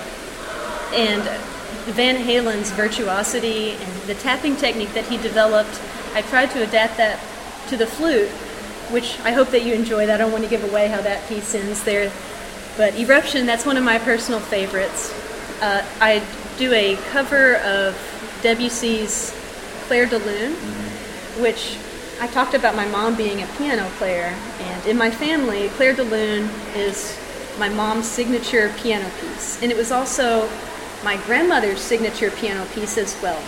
and 0.93 1.23
Van 1.93 2.17
Halen's 2.17 2.71
virtuosity 2.73 3.73
and 3.73 3.93
the 4.03 4.15
tapping 4.15 4.57
technique 4.57 4.93
that 4.95 5.07
he 5.07 5.17
developed. 5.17 5.81
I 6.15 6.23
tried 6.23 6.51
to 6.53 6.63
adapt 6.63 6.97
that 6.97 7.21
to 7.69 7.77
the 7.77 7.87
flute, 7.87 8.29
which 8.91 9.19
I 9.21 9.33
hope 9.33 9.51
that 9.51 9.63
you 9.63 9.75
enjoyed. 9.75 10.09
I 10.09 10.17
don't 10.17 10.33
want 10.33 10.45
to 10.45 10.51
give 10.51 10.65
away 10.65 10.89
how 10.89 11.01
that 11.03 11.29
piece 11.29 11.55
ends 11.55 11.85
there. 11.85 12.11
But 12.77 12.95
Eruption, 12.95 13.47
that's 13.47 13.67
one 13.67 13.77
of 13.77 13.85
my 13.85 13.99
personal 13.99 14.41
favorites. 14.41 15.13
Uh, 15.61 15.85
I 16.01 16.23
do 16.59 16.73
a 16.73 16.97
cover 17.11 17.57
of 17.57 17.95
Debussy's 18.43 19.35
Clair 19.87 20.07
de 20.07 20.19
Lune, 20.19 20.53
which 21.41 21.77
I 22.21 22.27
talked 22.27 22.55
about 22.55 22.75
my 22.75 22.87
mom 22.87 23.17
being 23.17 23.43
a 23.43 23.47
piano 23.59 23.89
player, 23.97 24.35
and 24.61 24.87
in 24.87 24.97
my 24.97 25.11
family, 25.11 25.69
Clair 25.71 25.95
de 25.95 26.03
Lune 26.03 26.49
is 26.75 27.19
my 27.59 27.69
mom's 27.69 28.07
signature 28.07 28.73
piano 28.79 29.09
piece, 29.21 29.63
and 29.63 29.71
it 29.71 29.77
was 29.77 29.93
also 29.93 30.49
my 31.05 31.17
grandmother's 31.27 31.81
signature 31.81 32.31
piano 32.31 32.65
piece 32.75 32.99
as 32.99 33.21
well. 33.23 33.41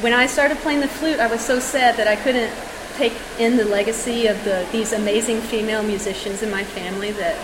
When 0.00 0.12
I 0.12 0.26
started 0.26 0.58
playing 0.58 0.80
the 0.80 0.88
flute, 0.88 1.20
I 1.20 1.26
was 1.26 1.40
so 1.40 1.58
sad 1.58 1.96
that 1.96 2.08
I 2.08 2.16
couldn't 2.16 2.52
take 2.96 3.14
in 3.38 3.56
the 3.56 3.64
legacy 3.64 4.26
of 4.26 4.42
the, 4.44 4.66
these 4.72 4.92
amazing 4.92 5.40
female 5.40 5.82
musicians 5.82 6.42
in 6.42 6.50
my 6.50 6.64
family 6.64 7.12
that 7.12 7.36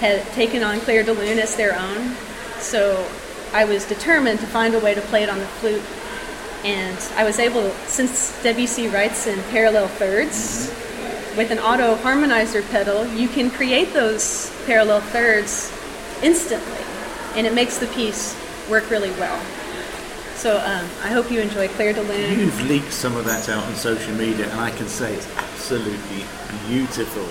had 0.00 0.22
taken 0.32 0.62
on 0.62 0.80
Clair 0.80 1.02
de 1.02 1.12
Lune 1.12 1.38
as 1.38 1.56
their 1.56 1.78
own. 1.78 2.14
So 2.58 3.08
I 3.52 3.64
was 3.64 3.86
determined 3.86 4.40
to 4.40 4.46
find 4.46 4.74
a 4.74 4.80
way 4.80 4.94
to 4.94 5.00
play 5.02 5.22
it 5.22 5.28
on 5.28 5.38
the 5.38 5.46
flute 5.46 5.82
and 6.64 6.98
I 7.14 7.22
was 7.24 7.38
able, 7.38 7.70
since 7.86 8.42
Debussy 8.42 8.88
writes 8.88 9.26
in 9.26 9.40
parallel 9.50 9.86
thirds, 9.86 10.68
with 11.36 11.52
an 11.52 11.60
auto 11.60 11.94
harmonizer 11.96 12.68
pedal, 12.70 13.06
you 13.14 13.28
can 13.28 13.48
create 13.48 13.92
those 13.92 14.52
parallel 14.66 15.00
thirds 15.00 15.72
instantly, 16.20 16.84
and 17.36 17.46
it 17.46 17.54
makes 17.54 17.78
the 17.78 17.86
piece 17.88 18.36
work 18.68 18.90
really 18.90 19.12
well. 19.12 19.40
So 20.38 20.56
um, 20.58 20.86
I 21.02 21.08
hope 21.08 21.32
you 21.32 21.40
enjoy 21.40 21.66
Clair 21.68 21.92
de 21.92 22.02
Lune. 22.02 22.38
You've 22.38 22.68
leaked 22.68 22.92
some 22.92 23.16
of 23.16 23.24
that 23.24 23.48
out 23.48 23.64
on 23.64 23.74
social 23.74 24.14
media, 24.14 24.48
and 24.48 24.60
I 24.60 24.70
can 24.70 24.86
say 24.86 25.12
it's 25.14 25.26
absolutely 25.36 26.22
beautiful. 26.68 27.24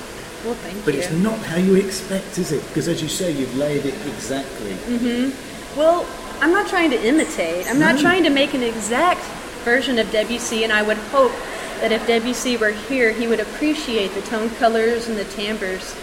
Well, 0.46 0.56
thank 0.56 0.84
But 0.84 0.94
you. 0.96 1.00
it's 1.00 1.12
not 1.14 1.40
how 1.40 1.56
you 1.56 1.76
expect, 1.76 2.38
is 2.38 2.52
it? 2.52 2.62
Because 2.68 2.90
as 2.90 3.02
you 3.02 3.08
say, 3.08 3.32
you've 3.32 3.56
laid 3.56 3.86
it 3.86 3.96
exactly. 4.08 4.72
Mm-hmm. 4.74 5.80
Well, 5.80 6.06
I'm 6.42 6.52
not 6.52 6.68
trying 6.68 6.90
to 6.92 7.02
imitate. 7.08 7.66
I'm 7.70 7.80
not 7.80 7.96
No. 7.96 8.02
trying 8.02 8.24
to 8.24 8.30
make 8.30 8.54
an 8.54 8.62
exact 8.62 9.22
version 9.64 9.98
of 10.00 10.12
Debussy, 10.12 10.66
and 10.66 10.74
I 10.74 10.82
would 10.82 10.98
hope 10.98 11.32
that 11.80 11.94
if 11.94 12.06
Debussy 12.08 12.58
were 12.58 12.72
here, 12.72 13.14
he 13.14 13.26
would 13.28 13.40
appreciate 13.40 14.14
the 14.16 14.22
tone 14.24 14.50
colors 14.52 15.08
and 15.08 15.18
the 15.18 15.26
timbres 15.26 15.96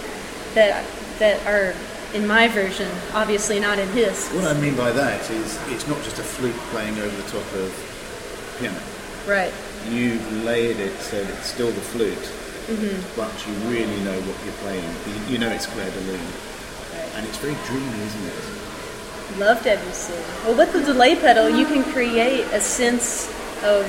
that 0.54 0.84
that 1.18 1.38
are 1.46 1.74
in 2.14 2.26
my 2.26 2.48
version. 2.48 2.90
Obviously, 3.12 3.58
not 3.60 3.78
in 3.78 3.88
his. 3.88 4.28
What 4.30 4.44
I 4.44 4.58
mean 4.60 4.76
by 4.76 4.92
that 4.92 5.28
is 5.30 5.58
it's 5.68 5.86
not 5.88 6.02
just 6.04 6.18
a 6.18 6.22
flute 6.22 6.54
playing 6.70 6.96
over 6.98 7.14
the 7.16 7.28
top 7.30 7.46
of 7.54 7.68
piano. 8.58 8.78
Right. 9.26 9.52
You've 9.90 10.44
layered 10.44 10.78
it 10.78 10.98
so 11.00 11.22
that 11.22 11.30
it's 11.38 11.48
still 11.48 11.70
the 11.70 11.80
flute, 11.80 12.30
Mm-hmm. 12.64 12.96
but 13.14 13.28
you 13.46 13.52
really 13.68 14.00
know 14.04 14.18
what 14.22 14.36
you're 14.44 14.56
playing. 14.64 14.88
You- 15.06 15.32
You 15.34 15.38
know 15.38 15.50
it's 15.50 15.66
Clair 15.66 15.90
de 15.90 16.00
Lune. 16.08 16.20
And 17.16 17.26
it's 17.26 17.36
very 17.38 17.54
dreamy, 17.66 18.00
isn't 18.06 18.24
it? 18.26 19.38
Love 19.38 19.62
Debussy. 19.62 20.14
Well, 20.44 20.56
with 20.56 20.72
the 20.72 20.80
delay 20.82 21.14
pedal, 21.16 21.48
you 21.50 21.64
can 21.66 21.84
create 21.92 22.44
a 22.52 22.60
sense 22.60 23.28
of 23.62 23.84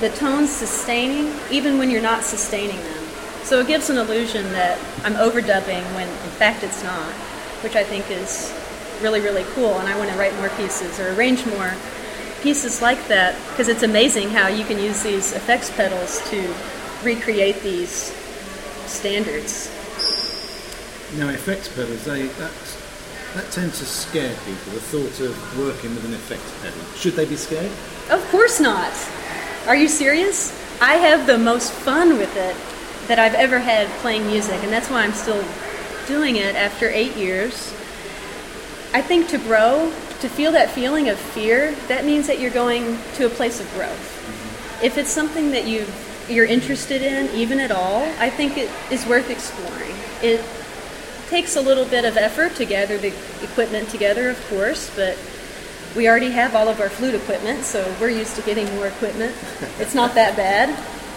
the 0.00 0.08
tones 0.10 0.50
sustaining, 0.50 1.32
even 1.50 1.78
when 1.78 1.90
you're 1.90 2.02
not 2.02 2.24
sustaining 2.24 2.76
them. 2.76 3.04
So 3.44 3.60
it 3.60 3.66
gives 3.68 3.88
an 3.90 3.98
illusion 3.98 4.50
that 4.52 4.78
I'm 5.04 5.14
overdubbing 5.14 5.82
when 5.94 6.08
in 6.08 6.32
fact 6.40 6.64
it's 6.64 6.82
not, 6.82 7.12
which 7.66 7.74
I 7.74 7.82
think 7.82 8.08
is 8.12 8.54
really, 9.02 9.20
really 9.20 9.42
cool. 9.54 9.76
And 9.80 9.88
I 9.88 9.98
want 9.98 10.08
to 10.08 10.16
write 10.16 10.32
more 10.36 10.50
pieces 10.50 11.00
or 11.00 11.12
arrange 11.14 11.44
more 11.46 11.74
pieces 12.42 12.80
like 12.80 13.08
that 13.08 13.34
because 13.50 13.66
it's 13.66 13.82
amazing 13.82 14.28
how 14.30 14.46
you 14.46 14.64
can 14.64 14.78
use 14.78 15.02
these 15.02 15.32
effects 15.32 15.68
pedals 15.74 16.22
to 16.30 16.54
recreate 17.02 17.60
these 17.62 18.14
standards. 18.86 19.66
Now, 21.18 21.30
effects 21.30 21.66
pedals, 21.74 22.04
they, 22.04 22.28
that's, 22.38 22.76
that 23.34 23.50
tends 23.50 23.80
to 23.80 23.84
scare 23.84 24.36
people, 24.44 24.72
the 24.72 24.80
thought 24.80 25.26
of 25.26 25.58
working 25.58 25.90
with 25.90 26.04
an 26.04 26.14
effects 26.14 26.52
pedal. 26.62 26.78
Should 26.94 27.14
they 27.14 27.24
be 27.24 27.34
scared? 27.34 27.72
Of 28.10 28.24
course 28.30 28.60
not. 28.60 28.92
Are 29.66 29.74
you 29.74 29.88
serious? 29.88 30.54
I 30.80 30.94
have 30.94 31.26
the 31.26 31.36
most 31.36 31.72
fun 31.72 32.16
with 32.16 32.36
it 32.36 32.54
that 33.08 33.18
I've 33.18 33.34
ever 33.34 33.58
had 33.58 33.88
playing 34.02 34.24
music, 34.28 34.62
and 34.62 34.72
that's 34.72 34.88
why 34.88 35.02
I'm 35.02 35.14
still 35.14 35.44
doing 36.06 36.36
it 36.36 36.54
after 36.54 36.88
eight 36.88 37.16
years. 37.16 37.72
I 38.92 39.02
think 39.02 39.28
to 39.28 39.38
grow, 39.38 39.92
to 40.20 40.28
feel 40.28 40.52
that 40.52 40.70
feeling 40.70 41.08
of 41.08 41.18
fear, 41.18 41.74
that 41.88 42.04
means 42.04 42.26
that 42.26 42.38
you're 42.38 42.50
going 42.50 42.98
to 43.14 43.26
a 43.26 43.30
place 43.30 43.60
of 43.60 43.70
growth. 43.74 44.82
If 44.82 44.98
it's 44.98 45.10
something 45.10 45.50
that 45.52 45.66
you 45.66 45.86
you're 46.28 46.46
interested 46.46 47.02
in, 47.02 47.28
even 47.36 47.60
at 47.60 47.70
all, 47.70 48.02
I 48.18 48.30
think 48.30 48.58
it 48.58 48.70
is 48.90 49.06
worth 49.06 49.30
exploring. 49.30 49.94
It 50.22 50.44
takes 51.28 51.56
a 51.56 51.60
little 51.60 51.84
bit 51.84 52.04
of 52.04 52.16
effort 52.16 52.56
to 52.56 52.64
gather 52.64 52.98
the 52.98 53.12
equipment 53.42 53.88
together, 53.90 54.28
of 54.30 54.48
course, 54.48 54.90
but 54.96 55.16
we 55.94 56.08
already 56.08 56.30
have 56.30 56.54
all 56.54 56.68
of 56.68 56.80
our 56.80 56.88
flute 56.88 57.14
equipment, 57.14 57.64
so 57.64 57.94
we're 58.00 58.10
used 58.10 58.36
to 58.36 58.42
getting 58.42 58.66
more 58.74 58.86
equipment. 58.86 59.34
It's 59.78 59.94
not 59.94 60.14
that 60.14 60.36
bad. 60.36 60.76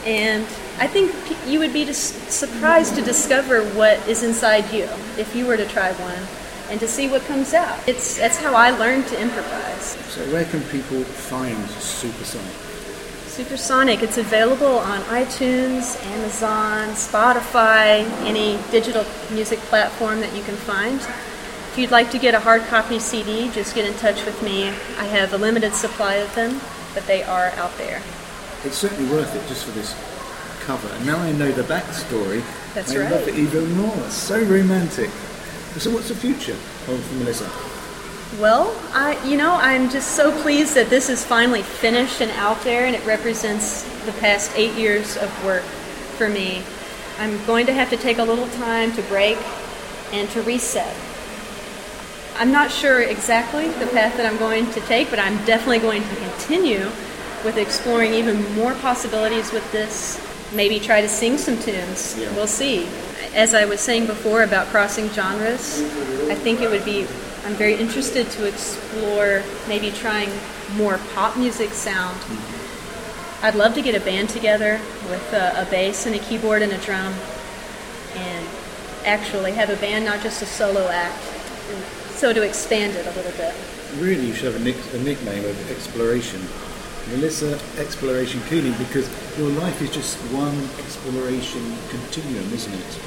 And 0.10 0.44
I 0.80 0.88
think 0.88 1.14
you 1.46 1.60
would 1.60 1.72
be 1.72 1.86
dis- 1.86 2.16
surprised 2.34 2.96
to 2.96 3.02
discover 3.04 3.64
what 3.76 3.96
is 4.08 4.24
inside 4.24 4.74
you 4.74 4.86
if 5.20 5.36
you 5.36 5.46
were 5.46 5.56
to 5.56 5.68
try 5.68 5.92
one 5.94 6.18
and 6.72 6.80
to 6.80 6.88
see 6.88 7.08
what 7.08 7.22
comes 7.26 7.54
out. 7.54 7.78
It's, 7.88 8.18
that's 8.18 8.38
how 8.38 8.56
I 8.56 8.72
learned 8.72 9.06
to 9.10 9.22
improvise. 9.22 9.98
So, 10.10 10.22
where 10.34 10.46
can 10.46 10.62
people 10.64 11.04
find 11.04 11.56
Supersonyq? 11.78 12.66
Supersonyq, 13.38 14.02
it's 14.02 14.18
available 14.18 14.80
on 14.80 15.00
iTunes, 15.02 16.04
Amazon, 16.08 16.90
Spotify, 16.96 18.02
any 18.26 18.58
digital 18.72 19.06
music 19.32 19.60
platform 19.60 20.22
that 20.22 20.36
you 20.36 20.42
can 20.42 20.56
find. 20.56 21.00
If 21.00 21.76
you'd 21.78 21.92
like 21.92 22.10
to 22.10 22.18
get 22.18 22.34
a 22.34 22.40
hard 22.40 22.64
copy 22.64 22.98
CD, 22.98 23.52
just 23.52 23.76
get 23.76 23.86
in 23.86 23.94
touch 24.00 24.26
with 24.26 24.42
me. 24.42 24.70
I 24.98 25.06
have 25.06 25.34
a 25.34 25.38
limited 25.38 25.76
supply 25.76 26.16
of 26.16 26.34
them, 26.34 26.60
but 26.96 27.06
they 27.06 27.22
are 27.22 27.52
out 27.58 27.78
there. 27.78 28.02
It's 28.66 28.78
certainly 28.78 29.10
worth 29.12 29.34
it 29.36 29.48
just 29.48 29.66
for 29.66 29.72
this 29.72 29.96
cover. 30.66 30.88
And 30.94 31.06
now 31.06 31.18
I 31.18 31.32
know 31.32 31.52
the 31.52 31.64
backstory. 31.64 32.44
That's 32.74 32.92
I 32.92 33.10
love 33.10 33.28
it 33.28 33.36
even 33.36 33.72
more. 33.78 33.96
It's 34.06 34.16
so 34.16 34.44
romantic. 34.44 35.10
So, 35.78 35.92
what's 35.92 36.10
the 36.10 36.16
future 36.16 36.58
of 36.92 37.18
Melissa? 37.20 37.50
Well, 38.38 38.76
I, 38.94 39.18
you 39.26 39.38
know, 39.38 39.54
I'm 39.54 39.90
just 39.90 40.12
so 40.12 40.32
pleased 40.42 40.76
that 40.76 40.90
this 40.90 41.10
is 41.10 41.26
finally 41.26 41.64
finished 41.64 42.22
and 42.22 42.30
out 42.32 42.62
there, 42.64 42.86
and 42.86 42.96
it 42.96 43.06
represents 43.06 43.84
the 44.06 44.12
past 44.14 44.52
eight 44.56 44.76
years 44.76 45.18
of 45.18 45.46
work 45.46 45.64
for 46.18 46.30
me. 46.30 46.62
I'm 47.18 47.44
going 47.46 47.66
to 47.66 47.74
have 47.74 47.90
to 47.90 47.98
take 47.98 48.18
a 48.18 48.24
little 48.24 48.48
time 48.50 48.92
to 48.94 49.02
break 49.04 49.38
and 50.12 50.30
to 50.32 50.42
reset. 50.44 50.96
I'm 52.38 52.52
not 52.52 52.72
sure 52.72 53.02
exactly 53.02 53.70
the 53.70 53.88
path 53.88 54.16
that 54.18 54.26
I'm 54.26 54.38
going 54.38 54.70
to 54.72 54.80
take, 54.82 55.10
but 55.10 55.20
I'm 55.20 55.38
definitely 55.46 55.80
going 55.80 56.04
to 56.04 56.16
continue 56.18 56.90
with 57.44 57.58
exploring 57.58 58.14
even 58.14 58.54
more 58.56 58.74
possibilities 58.76 59.52
with 59.52 59.70
this. 59.72 60.20
Maybe 60.54 60.80
try 60.80 61.02
to 61.02 61.08
sing 61.08 61.38
some 61.38 61.60
tunes. 61.60 62.18
Yeah. 62.18 62.34
We'll 62.36 62.48
see. 62.48 62.88
As 63.36 63.54
I 63.54 63.66
was 63.66 63.80
saying 63.80 64.08
before 64.08 64.44
about 64.44 64.68
crossing 64.68 65.10
genres, 65.10 65.82
I 66.30 66.36
think 66.36 66.62
it 66.62 66.70
would 66.70 66.86
be, 66.86 67.02
I'm 67.46 67.54
very 67.54 67.76
interested 67.76 68.30
to 68.32 68.48
explore 68.48 69.44
maybe 69.68 69.92
trying 69.92 70.30
more 70.76 71.00
pop 71.14 71.38
music 71.38 71.72
sound. 71.72 72.18
Mm-hmm. 72.18 73.46
I'd 73.46 73.56
love 73.56 73.74
to 73.76 73.82
get 73.82 73.96
a 73.96 74.04
band 74.04 74.30
together 74.30 74.82
with 75.10 75.34
a, 75.34 75.62
a 75.62 75.66
bass 75.70 76.06
and 76.06 76.16
a 76.16 76.20
keyboard 76.20 76.62
and 76.62 76.74
a 76.74 76.78
drum 76.80 77.14
and 78.16 78.48
actually 79.06 79.54
have 79.54 79.70
a 79.70 79.76
band, 79.78 80.06
not 80.06 80.22
just 80.22 80.42
a 80.42 80.46
solo 80.46 80.88
act. 80.88 81.22
So 82.16 82.34
to 82.34 82.42
expand 82.42 82.96
it 82.96 83.06
a 83.06 83.12
little 83.12 83.32
bit. 83.34 83.56
Really, 83.98 84.28
you 84.28 84.34
should 84.34 84.52
have 84.54 84.62
a, 84.62 84.64
nick, 84.64 84.76
a 84.94 84.98
nickname 84.98 85.46
of 85.46 85.72
Exploration. 85.72 86.42
Melissa 87.12 87.60
Exploration 87.78 88.40
Keeling, 88.50 88.74
because 88.74 89.10
your 89.38 89.50
life 89.50 89.82
is 89.82 89.90
just 89.90 90.18
one 90.32 90.56
exploration 90.78 91.76
continuum, 91.90 92.46
isn't 92.54 92.74
it? 92.74 93.00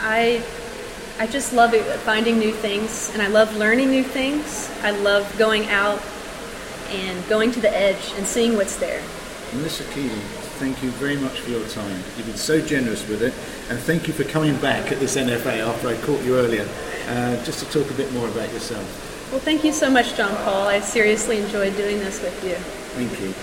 I 0.00 0.42
I 1.18 1.26
just 1.26 1.52
love 1.52 1.74
it, 1.74 1.82
finding 2.00 2.38
new 2.38 2.52
things 2.52 3.10
and 3.12 3.22
I 3.22 3.28
love 3.28 3.56
learning 3.56 3.90
new 3.90 4.04
things. 4.04 4.70
I 4.82 4.90
love 4.90 5.32
going 5.38 5.66
out 5.66 6.00
and 6.90 7.28
going 7.28 7.52
to 7.52 7.60
the 7.60 7.70
edge 7.70 8.12
and 8.16 8.26
seeing 8.26 8.56
what's 8.56 8.76
there. 8.76 9.02
Melissa 9.54 9.84
Keeling, 9.92 10.20
thank 10.58 10.82
you 10.82 10.90
very 10.92 11.16
much 11.16 11.40
for 11.40 11.50
your 11.50 11.66
time. 11.68 11.96
You've 12.16 12.26
been 12.26 12.36
so 12.36 12.60
generous 12.60 13.06
with 13.08 13.22
it, 13.22 13.32
and 13.70 13.78
thank 13.78 14.06
you 14.06 14.12
for 14.12 14.24
coming 14.24 14.56
back 14.56 14.92
at 14.92 15.00
this 15.00 15.16
NFA 15.16 15.66
after 15.66 15.88
I 15.88 15.96
caught 15.98 16.22
you 16.24 16.36
earlier, 16.36 16.68
uh, 17.08 17.42
just 17.44 17.64
to 17.64 17.70
talk 17.70 17.90
a 17.90 17.94
bit 17.94 18.12
more 18.12 18.28
about 18.28 18.52
yourself. 18.52 19.30
Well, 19.30 19.40
thank 19.40 19.64
you 19.64 19.72
so 19.72 19.90
much, 19.90 20.16
John 20.16 20.34
Paul. 20.44 20.68
I 20.68 20.80
seriously 20.80 21.38
enjoyed 21.38 21.76
doing 21.76 21.98
this 21.98 22.20
with 22.22 22.44
you. 22.44 22.56
Thank 22.94 23.20
you. 23.20 23.34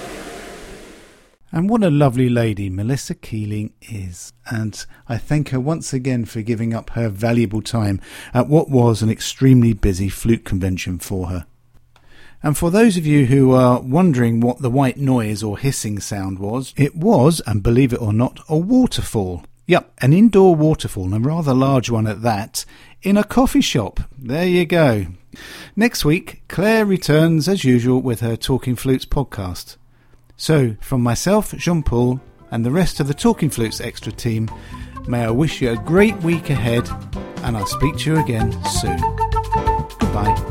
And 1.52 1.70
what 1.70 1.84
a 1.84 1.90
lovely 1.90 2.30
lady 2.30 2.70
Melissa 2.70 3.14
Keeling 3.14 3.74
is. 3.82 4.32
And 4.50 4.86
I 5.10 5.18
thank 5.18 5.50
her 5.50 5.60
once 5.60 5.92
again 5.92 6.24
for 6.24 6.42
giving 6.42 6.74
up 6.74 6.92
her 6.92 7.10
valuable 7.10 7.62
time 7.62 8.00
at 8.34 8.48
what 8.48 8.70
was 8.70 9.02
an 9.02 9.10
extremely 9.10 9.74
busy 9.74 10.08
flute 10.08 10.46
convention 10.46 10.98
for 11.00 11.28
her. 11.28 11.46
And 12.42 12.58
for 12.58 12.72
those 12.72 12.96
of 12.96 13.06
you 13.06 13.26
who 13.26 13.52
are 13.52 13.82
wondering 13.82 14.40
what 14.40 14.60
the 14.60 14.70
white 14.70 14.98
noise 14.98 15.44
or 15.44 15.58
hissing 15.58 16.00
sound 16.00 16.40
was, 16.40 16.74
it 16.78 16.96
was, 16.96 17.42
and 17.46 17.62
believe 17.62 17.92
it 17.92 18.02
or 18.02 18.14
not, 18.14 18.40
a 18.48 18.58
waterfall. 18.58 19.44
Yep, 19.68 19.92
an 20.02 20.14
indoor 20.14 20.56
waterfall, 20.56 21.14
and 21.14 21.26
a 21.26 21.30
rather 21.30 21.54
large 21.54 21.90
one 21.90 22.08
at 22.08 22.24
that, 22.24 22.66
in 23.04 23.18
a 23.18 23.24
coffee 23.24 23.62
shop. 23.62 24.00
There 24.18 24.48
you 24.48 24.66
go. 24.66 25.08
Next 25.76 26.04
week, 26.04 26.44
Clare 26.48 26.86
returns 26.86 27.48
as 27.48 27.64
usual 27.64 28.02
with 28.02 28.20
her 28.20 28.36
Talking 28.36 28.76
Flutes 28.76 29.06
podcast. 29.06 29.78
So, 30.36 30.76
from 30.82 31.02
myself, 31.02 31.54
Jean 31.58 31.84
Paul, 31.84 32.20
and 32.50 32.66
the 32.66 32.72
rest 32.72 33.00
of 33.00 33.08
the 33.08 33.14
Talking 33.14 33.50
Flutes 33.50 33.80
Extra 33.80 34.12
team, 34.12 34.50
may 35.08 35.24
I 35.24 35.32
wish 35.32 35.62
you 35.62 35.72
a 35.72 35.78
great 35.78 36.18
week 36.18 36.50
ahead, 36.50 36.90
and 37.44 37.56
I'll 37.56 37.66
speak 37.66 37.98
to 38.00 38.14
you 38.14 38.20
again 38.20 38.52
soon. 38.66 39.00
Goodbye. 40.00 40.51